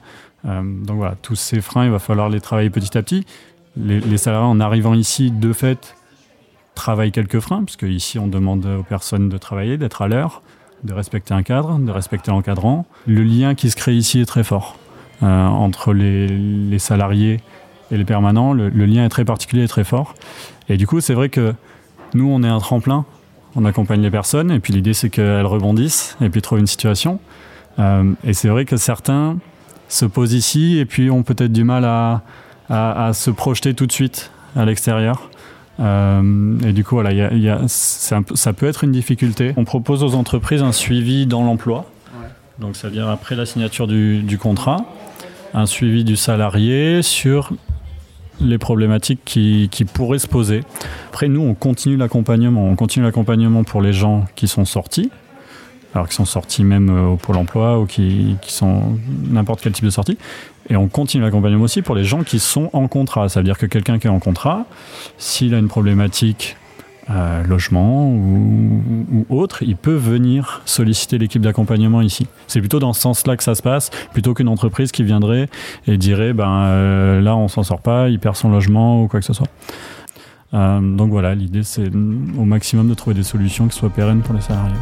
donc 0.44 0.96
voilà, 0.96 1.14
tous 1.22 1.36
ces 1.36 1.60
freins, 1.60 1.84
il 1.84 1.92
va 1.92 2.00
falloir 2.00 2.28
les 2.28 2.40
travailler 2.40 2.70
petit 2.70 2.98
à 2.98 3.02
petit 3.02 3.24
les, 3.78 4.18
salariés, 4.18 4.46
en 4.46 4.60
arrivant 4.60 4.94
ici, 4.94 5.30
de 5.30 5.52
fait, 5.52 5.96
travaillent 6.74 7.12
quelques 7.12 7.40
freins, 7.40 7.64
puisque 7.64 7.82
ici, 7.82 8.18
on 8.18 8.26
demande 8.26 8.66
aux 8.66 8.82
personnes 8.82 9.28
de 9.28 9.38
travailler, 9.38 9.76
d'être 9.76 10.02
à 10.02 10.08
l'heure, 10.08 10.42
de 10.84 10.92
respecter 10.92 11.34
un 11.34 11.42
cadre, 11.42 11.78
de 11.78 11.90
respecter 11.90 12.30
l'encadrant. 12.30 12.86
Le 13.06 13.22
lien 13.22 13.54
qui 13.54 13.70
se 13.70 13.76
crée 13.76 13.94
ici 13.94 14.20
est 14.20 14.26
très 14.26 14.44
fort 14.44 14.76
euh, 15.22 15.46
entre 15.46 15.92
les, 15.92 16.78
salariés 16.78 17.40
et 17.90 17.96
les 17.96 18.04
permanents. 18.04 18.52
Le, 18.52 18.68
lien 18.68 19.04
est 19.04 19.08
très 19.08 19.24
particulier 19.24 19.64
et 19.64 19.68
très 19.68 19.84
fort. 19.84 20.14
Et 20.68 20.76
du 20.76 20.86
coup, 20.86 21.00
c'est 21.00 21.14
vrai 21.14 21.28
que 21.28 21.54
nous, 22.14 22.28
on 22.28 22.42
est 22.42 22.48
un 22.48 22.58
tremplin. 22.58 23.04
On 23.56 23.64
accompagne 23.64 24.02
les 24.02 24.10
personnes, 24.10 24.50
et 24.50 24.60
puis 24.60 24.72
l'idée, 24.72 24.94
c'est 24.94 25.10
qu'elles 25.10 25.46
rebondissent 25.46 26.16
et 26.20 26.28
puis 26.28 26.42
trouvent 26.42 26.58
une 26.58 26.66
situation. 26.66 27.18
Euh, 27.78 28.12
et 28.24 28.34
c'est 28.34 28.48
vrai 28.48 28.64
que 28.64 28.76
certains 28.76 29.38
se 29.88 30.04
posent 30.04 30.34
ici 30.34 30.78
et 30.78 30.84
puis 30.84 31.10
ont 31.10 31.22
peut-être 31.22 31.52
du 31.52 31.64
mal 31.64 31.84
à, 31.84 32.22
à, 32.68 33.12
se 33.14 33.30
projeter 33.30 33.74
tout 33.74 33.86
de 33.86 33.92
suite 33.92 34.30
à 34.54 34.64
l'extérieur. 34.64 35.30
Euh, 35.80 36.58
et 36.64 36.72
du 36.72 36.84
coup, 36.84 36.96
voilà, 36.96 37.12
y 37.12 37.48
a, 37.48 37.60
ça 37.66 38.52
peut 38.52 38.66
être 38.66 38.84
une 38.84 38.92
difficulté. 38.92 39.54
On 39.56 39.64
propose 39.64 40.02
aux 40.02 40.14
entreprises 40.14 40.62
un 40.62 40.72
suivi 40.72 41.26
dans 41.26 41.42
l'emploi. 41.42 41.86
Donc, 42.58 42.74
c'est-à-dire 42.74 43.08
après 43.08 43.36
la 43.36 43.46
signature 43.46 43.86
du, 43.86 44.20
du, 44.22 44.36
contrat, 44.36 44.78
un 45.54 45.66
suivi 45.66 46.02
du 46.02 46.16
salarié 46.16 47.02
sur 47.02 47.52
les 48.40 48.58
problématiques 48.58 49.20
qui, 49.24 49.68
pourraient 49.92 50.18
se 50.18 50.26
poser. 50.26 50.62
Après, 51.08 51.28
nous, 51.28 51.40
on 51.40 51.54
continue 51.54 51.96
l'accompagnement. 51.96 52.68
On 52.68 52.76
continue 52.76 53.04
l'accompagnement 53.04 53.64
pour 53.64 53.82
les 53.82 53.92
gens 53.92 54.26
qui 54.36 54.48
sont 54.48 54.64
sortis, 54.64 55.10
alors 55.94 56.08
qui 56.08 56.14
sont 56.14 56.24
sortis 56.24 56.64
même 56.64 56.90
euh, 56.90 57.06
au 57.06 57.16
Pôle 57.16 57.36
emploi 57.36 57.78
ou 57.78 57.86
qui, 57.86 58.36
qui 58.42 58.52
sont 58.52 58.98
n'importe 59.30 59.60
quel 59.62 59.72
type 59.72 59.84
de 59.84 59.90
sortie. 59.90 60.18
Et 60.70 60.76
on 60.76 60.88
continue 60.88 61.22
l'accompagnement 61.22 61.64
aussi 61.64 61.82
pour 61.82 61.94
les 61.94 62.04
gens 62.04 62.22
qui 62.22 62.38
sont 62.38 62.70
en 62.72 62.88
contrat. 62.88 63.28
Ça 63.28 63.40
veut 63.40 63.44
dire 63.44 63.58
que 63.58 63.66
quelqu'un 63.66 63.98
qui 63.98 64.06
est 64.06 64.10
en 64.10 64.18
contrat, 64.18 64.66
s'il 65.16 65.54
a 65.54 65.58
une 65.58 65.68
problématique 65.68 66.56
euh, 67.10 67.42
logement 67.44 68.10
ou, 68.10 69.24
autre, 69.30 69.62
il 69.62 69.76
peut 69.76 69.94
venir 69.94 70.60
solliciter 70.66 71.16
l'équipe 71.16 71.40
d'accompagnement 71.40 72.02
ici. 72.02 72.26
C'est 72.46 72.60
plutôt 72.60 72.80
dans 72.80 72.92
ce 72.92 73.00
sens-là 73.00 73.36
que 73.36 73.42
ça 73.42 73.54
se 73.54 73.62
passe, 73.62 73.90
plutôt 74.12 74.34
qu'une 74.34 74.48
entreprise 74.48 74.92
qui 74.92 75.04
viendrait 75.04 75.48
et 75.86 75.96
dirait 75.96 76.34
ben 76.34 76.64
euh, 76.66 77.20
là 77.22 77.34
on 77.34 77.48
s'en 77.48 77.62
sort 77.62 77.80
pas, 77.80 78.10
il 78.10 78.18
perd 78.18 78.36
son 78.36 78.50
logement 78.50 79.02
ou 79.02 79.08
quoi 79.08 79.20
que 79.20 79.26
ce 79.26 79.32
soit. 79.32 79.48
Euh, 80.52 80.80
donc 80.80 81.10
voilà, 81.10 81.34
l'idée 81.34 81.62
c'est 81.62 81.88
au 81.88 82.44
maximum 82.44 82.88
de 82.88 82.94
trouver 82.94 83.14
des 83.14 83.22
solutions 83.22 83.68
qui 83.68 83.76
soient 83.78 83.90
pérennes 83.90 84.20
pour 84.20 84.34
les 84.34 84.42
salariés. 84.42 84.74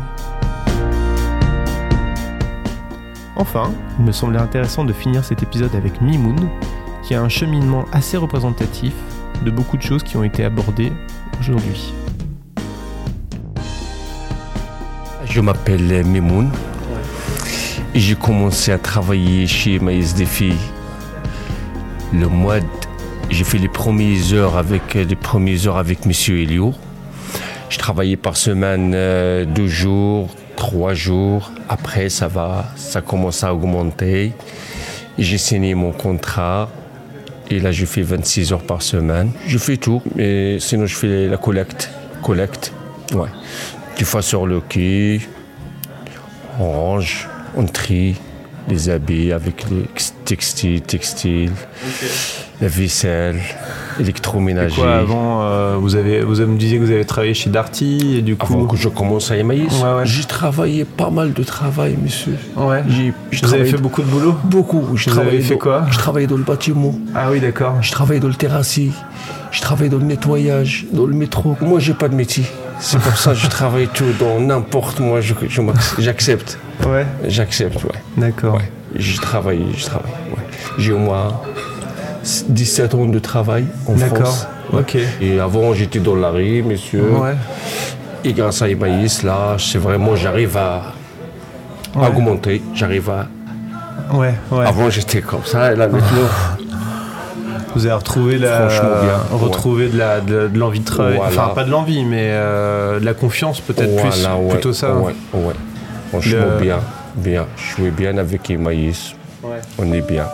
Enfin, 3.36 3.70
il 3.98 4.04
me 4.04 4.12
semblait 4.12 4.40
intéressant 4.40 4.84
de 4.84 4.92
finir 4.92 5.24
cet 5.24 5.42
épisode 5.42 5.74
avec 5.74 6.00
Mimoun, 6.00 6.48
qui 7.04 7.14
a 7.14 7.22
un 7.22 7.28
cheminement 7.28 7.84
assez 7.92 8.16
représentatif 8.16 8.94
de 9.44 9.50
beaucoup 9.50 9.76
de 9.76 9.82
choses 9.82 10.02
qui 10.02 10.16
ont 10.16 10.24
été 10.24 10.42
abordées 10.42 10.90
aujourd'hui. 11.38 11.92
Je 15.28 15.40
m'appelle 15.40 16.04
Mimoun. 16.04 16.50
J'ai 17.94 18.14
commencé 18.14 18.72
à 18.72 18.78
travailler 18.78 19.46
chez 19.46 19.78
Maïs 19.78 20.14
Défi 20.14 20.54
le 22.12 22.28
mois 22.28 22.60
de... 22.60 22.66
J'ai 23.30 23.44
fait 23.44 23.58
les 23.58 23.68
premières 23.68 24.32
heures 24.32 24.56
avec 24.56 24.94
les 24.94 25.16
premières 25.16 25.66
heures 25.66 25.76
avec 25.78 26.06
Monsieur 26.06 26.40
Elio. 26.40 26.72
Je 27.68 27.78
travaillais 27.78 28.16
par 28.16 28.36
semaine 28.36 28.92
euh, 28.94 29.44
deux 29.44 29.66
jours, 29.66 30.28
trois 30.56 30.94
jours. 30.94 31.50
Après, 31.68 32.08
ça 32.08 32.28
va, 32.28 32.66
ça 32.76 33.00
commence 33.00 33.42
à 33.42 33.52
augmenter. 33.52 34.32
J'ai 35.18 35.38
signé 35.38 35.74
mon 35.74 35.92
contrat. 35.92 36.68
Et 37.50 37.58
là, 37.60 37.72
je 37.72 37.84
fais 37.86 38.02
26 38.02 38.52
heures 38.52 38.62
par 38.62 38.82
semaine. 38.82 39.30
Je 39.46 39.58
fais 39.58 39.76
tout, 39.76 40.02
mais 40.14 40.58
sinon, 40.60 40.86
je 40.86 40.94
fais 40.94 41.26
la 41.28 41.36
collecte. 41.36 41.90
Collecte. 42.22 42.72
Des 43.98 44.04
fois 44.04 44.22
sur 44.22 44.46
le 44.46 44.60
quai, 44.60 45.20
on 46.60 46.70
range, 46.70 47.28
on 47.56 47.64
trie 47.64 48.16
les 48.68 48.90
habits 48.90 49.32
avec 49.32 49.64
les 49.70 49.84
textiles, 50.24 50.82
textiles, 50.82 51.52
la 52.60 52.68
vaisselle. 52.68 53.38
électroménager. 54.00 54.74
Quoi, 54.82 54.96
avant, 54.96 55.42
euh, 55.44 55.76
vous, 55.78 55.94
avez, 55.94 56.20
vous 56.20 56.34
me 56.44 56.58
disiez 56.58 56.78
que 56.78 56.84
vous 56.84 56.90
avez 56.90 57.04
travaillé 57.06 57.32
chez 57.32 57.48
Darty, 57.48 58.16
et 58.18 58.22
du 58.22 58.36
coup... 58.36 58.52
Avant 58.52 58.66
que 58.66 58.76
je 58.76 58.88
commence 58.88 59.30
à 59.30 59.36
Emmaüs, 59.38 59.72
Ouais, 59.82 59.94
ouais. 59.98 60.04
j'ai 60.04 60.24
travaillé 60.24 60.84
pas 60.84 61.08
mal 61.10 61.32
de 61.32 61.42
travail, 61.44 61.96
monsieur. 62.02 62.34
Ouais. 62.56 62.82
J'ai, 62.88 63.14
Vous 63.42 63.54
avez 63.54 63.64
fait 63.66 63.78
beaucoup 63.78 64.02
de 64.02 64.08
boulot? 64.08 64.34
Beaucoup. 64.44 64.96
Je 64.96 65.04
Vous 65.08 65.16
avez 65.16 65.20
travaillais 65.28 65.42
fait 65.42 65.54
dans- 65.54 65.60
quoi? 65.60 65.86
Je 65.90 65.96
travaillais 65.98 66.26
dans 66.26 66.36
le 66.36 66.42
bâtiment. 66.42 66.94
Ah 67.14 67.30
oui, 67.30 67.40
d'accord. 67.40 67.76
Je 67.80 67.92
travaille 67.92 68.20
dans 68.20 68.28
le 68.28 68.34
terrassier, 68.34 68.90
je 69.52 69.60
travaille 69.62 69.88
dans 69.88 69.98
le 69.98 70.04
nettoyage, 70.04 70.84
dans 70.92 71.06
le 71.06 71.14
métro. 71.14 71.56
Moi, 71.62 71.78
j'ai 71.80 71.94
pas 71.94 72.08
de 72.10 72.14
métier. 72.14 72.44
C'est 72.78 72.98
pour 73.00 73.16
ça 73.16 73.30
que 73.32 73.36
je 73.38 73.48
travaille 73.48 73.88
tout 73.88 74.12
dans 74.18 74.38
n'importe 74.40 75.00
moi. 75.00 75.20
je- 75.20 75.34
je 75.48 75.62
J'accepte, 75.98 76.58
Ouais, 76.86 77.06
j'accepte, 77.26 77.82
ouais. 77.84 77.90
d'accord. 78.16 78.56
ouais. 78.56 78.70
Je 78.94 79.20
travaille, 79.20 79.66
je 79.76 79.84
travaille. 79.84 80.12
ouais. 80.30 80.42
J'ai 80.78 80.92
au 80.92 80.98
moins 80.98 81.40
17 82.48 82.94
ans 82.94 83.06
de 83.06 83.18
travail 83.18 83.66
en 83.86 83.94
D'accord. 83.94 84.26
France. 84.26 84.46
Ok. 84.72 84.96
Et 85.20 85.38
avant, 85.40 85.72
j'étais 85.74 86.00
dans 86.00 86.16
la 86.16 86.30
rue, 86.30 86.62
monsieur. 86.62 87.02
Ouais. 87.10 87.34
Et 88.24 88.32
grâce 88.32 88.62
à 88.62 88.68
Emmaüs, 88.68 89.22
là, 89.22 89.56
c'est 89.58 89.78
vraiment, 89.78 90.16
j'arrive 90.16 90.56
à 90.56 90.92
augmenter. 91.94 92.62
J'arrive 92.74 93.10
à. 93.10 93.26
Ouais, 94.14 94.34
ouais. 94.50 94.66
Avant, 94.66 94.90
j'étais 94.90 95.20
comme 95.22 95.44
ça, 95.44 95.72
et 95.72 95.76
là, 95.76 95.88
maintenant. 95.92 96.28
Vous 97.76 97.84
avez 97.84 97.94
retrouvé 97.94 98.38
la, 98.38 98.68
bien, 98.68 99.18
retrouvé 99.32 99.90
de 99.90 99.98
la, 99.98 100.20
de, 100.22 100.48
de 100.48 100.58
l'envie 100.58 100.80
de 100.80 100.86
travailler. 100.86 101.18
Voilà. 101.18 101.30
Enfin, 101.30 101.54
pas 101.54 101.62
de 101.64 101.70
l'envie, 101.70 102.04
mais 102.06 102.30
euh, 102.30 102.98
de 102.98 103.04
la 103.04 103.12
confiance 103.12 103.60
peut-être 103.60 103.94
plus. 103.96 104.26
Ouais, 104.26 104.48
plutôt 104.48 104.72
ça. 104.72 104.94
Ouais, 104.94 105.14
ouais. 105.34 105.52
Franchement, 106.08 106.38
Le- 106.56 106.62
bien, 106.62 106.78
bien. 107.16 107.46
Je 107.58 107.74
suis 107.74 107.90
bien 107.90 108.16
avec 108.16 108.48
Emmaüs. 108.48 109.14
Ouais. 109.42 109.60
On 109.78 109.92
est 109.92 110.00
bien. 110.00 110.24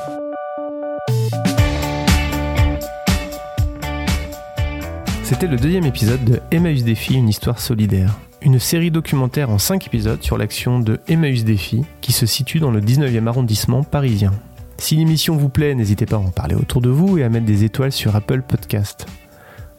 C'était 5.25 5.47
le 5.47 5.57
deuxième 5.57 5.85
épisode 5.85 6.23
de 6.25 6.41
Emmaüs 6.53 6.85
Défi, 6.85 7.15
une 7.15 7.29
histoire 7.29 7.59
solidaire. 7.59 8.19
Une 8.43 8.59
série 8.59 8.91
documentaire 8.93 9.51
en 9.51 9.59
5 9.59 9.87
épisodes 9.87 10.23
sur 10.23 10.37
l'action 10.37 10.79
de 10.79 11.01
Emmaüs 11.09 11.45
Défi 11.45 11.83
qui 12.01 12.13
se 12.13 12.27
situe 12.27 12.61
dans 12.61 12.71
le 12.71 12.81
19e 12.81 13.27
arrondissement 13.27 13.83
parisien. 13.83 14.33
Si 14.83 14.97
l'émission 14.97 15.37
vous 15.37 15.49
plaît, 15.49 15.77
n'hésitez 15.77 16.07
pas 16.07 16.17
à 16.17 16.19
en 16.19 16.31
parler 16.31 16.57
autour 16.57 16.81
de 16.81 16.91
vous 16.91 17.17
et 17.17 17.23
à 17.23 17.29
mettre 17.29 17.47
des 17.47 17.63
étoiles 17.63 17.93
sur 17.93 18.17
Apple 18.17 18.43
Podcast. 18.43 19.07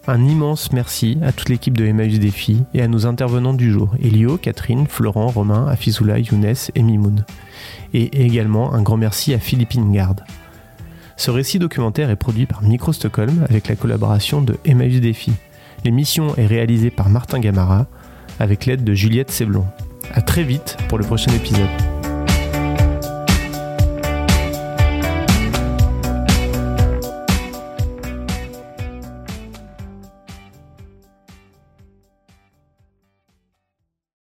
Un 0.07 0.23
immense 0.23 0.71
merci 0.71 1.17
à 1.21 1.33
toute 1.33 1.49
l'équipe 1.49 1.77
de 1.77 1.85
Emmaüs 1.85 2.19
Défi 2.19 2.63
et 2.73 2.81
à 2.81 2.87
nos 2.87 3.05
intervenants 3.05 3.53
du 3.53 3.69
jour, 3.69 3.93
Elio, 4.01 4.37
Catherine, 4.37 4.87
Florent, 4.87 5.27
Romain, 5.27 5.67
Afizoula, 5.67 6.19
Younes 6.19 6.53
et 6.73 6.81
Mimoun. 6.81 7.25
Et 7.93 8.25
également 8.25 8.73
un 8.73 8.81
grand 8.81 8.95
merci 8.95 9.33
à 9.33 9.39
Philippine 9.39 9.91
Garde. 9.91 10.23
Ce 11.17 11.31
récit 11.31 11.59
documentaire 11.59 12.09
est 12.09 12.15
produit 12.15 12.45
par 12.45 12.61
Micro 12.61 12.93
Stockholm 12.93 13.45
avec 13.49 13.67
la 13.67 13.75
collaboration 13.75 14.41
de 14.41 14.55
Emmaüs 14.63 15.01
Défi. 15.01 15.33
L'émission 15.83 16.33
est 16.37 16.47
réalisée 16.47 16.91
par 16.91 17.09
Martin 17.09 17.41
Gamara 17.41 17.87
avec 18.39 18.65
l'aide 18.65 18.85
de 18.85 18.93
Juliette 18.93 19.31
Seblon. 19.31 19.65
A 20.13 20.21
très 20.21 20.43
vite 20.43 20.77
pour 20.87 20.97
le 20.97 21.03
prochain 21.03 21.33
épisode. 21.33 21.92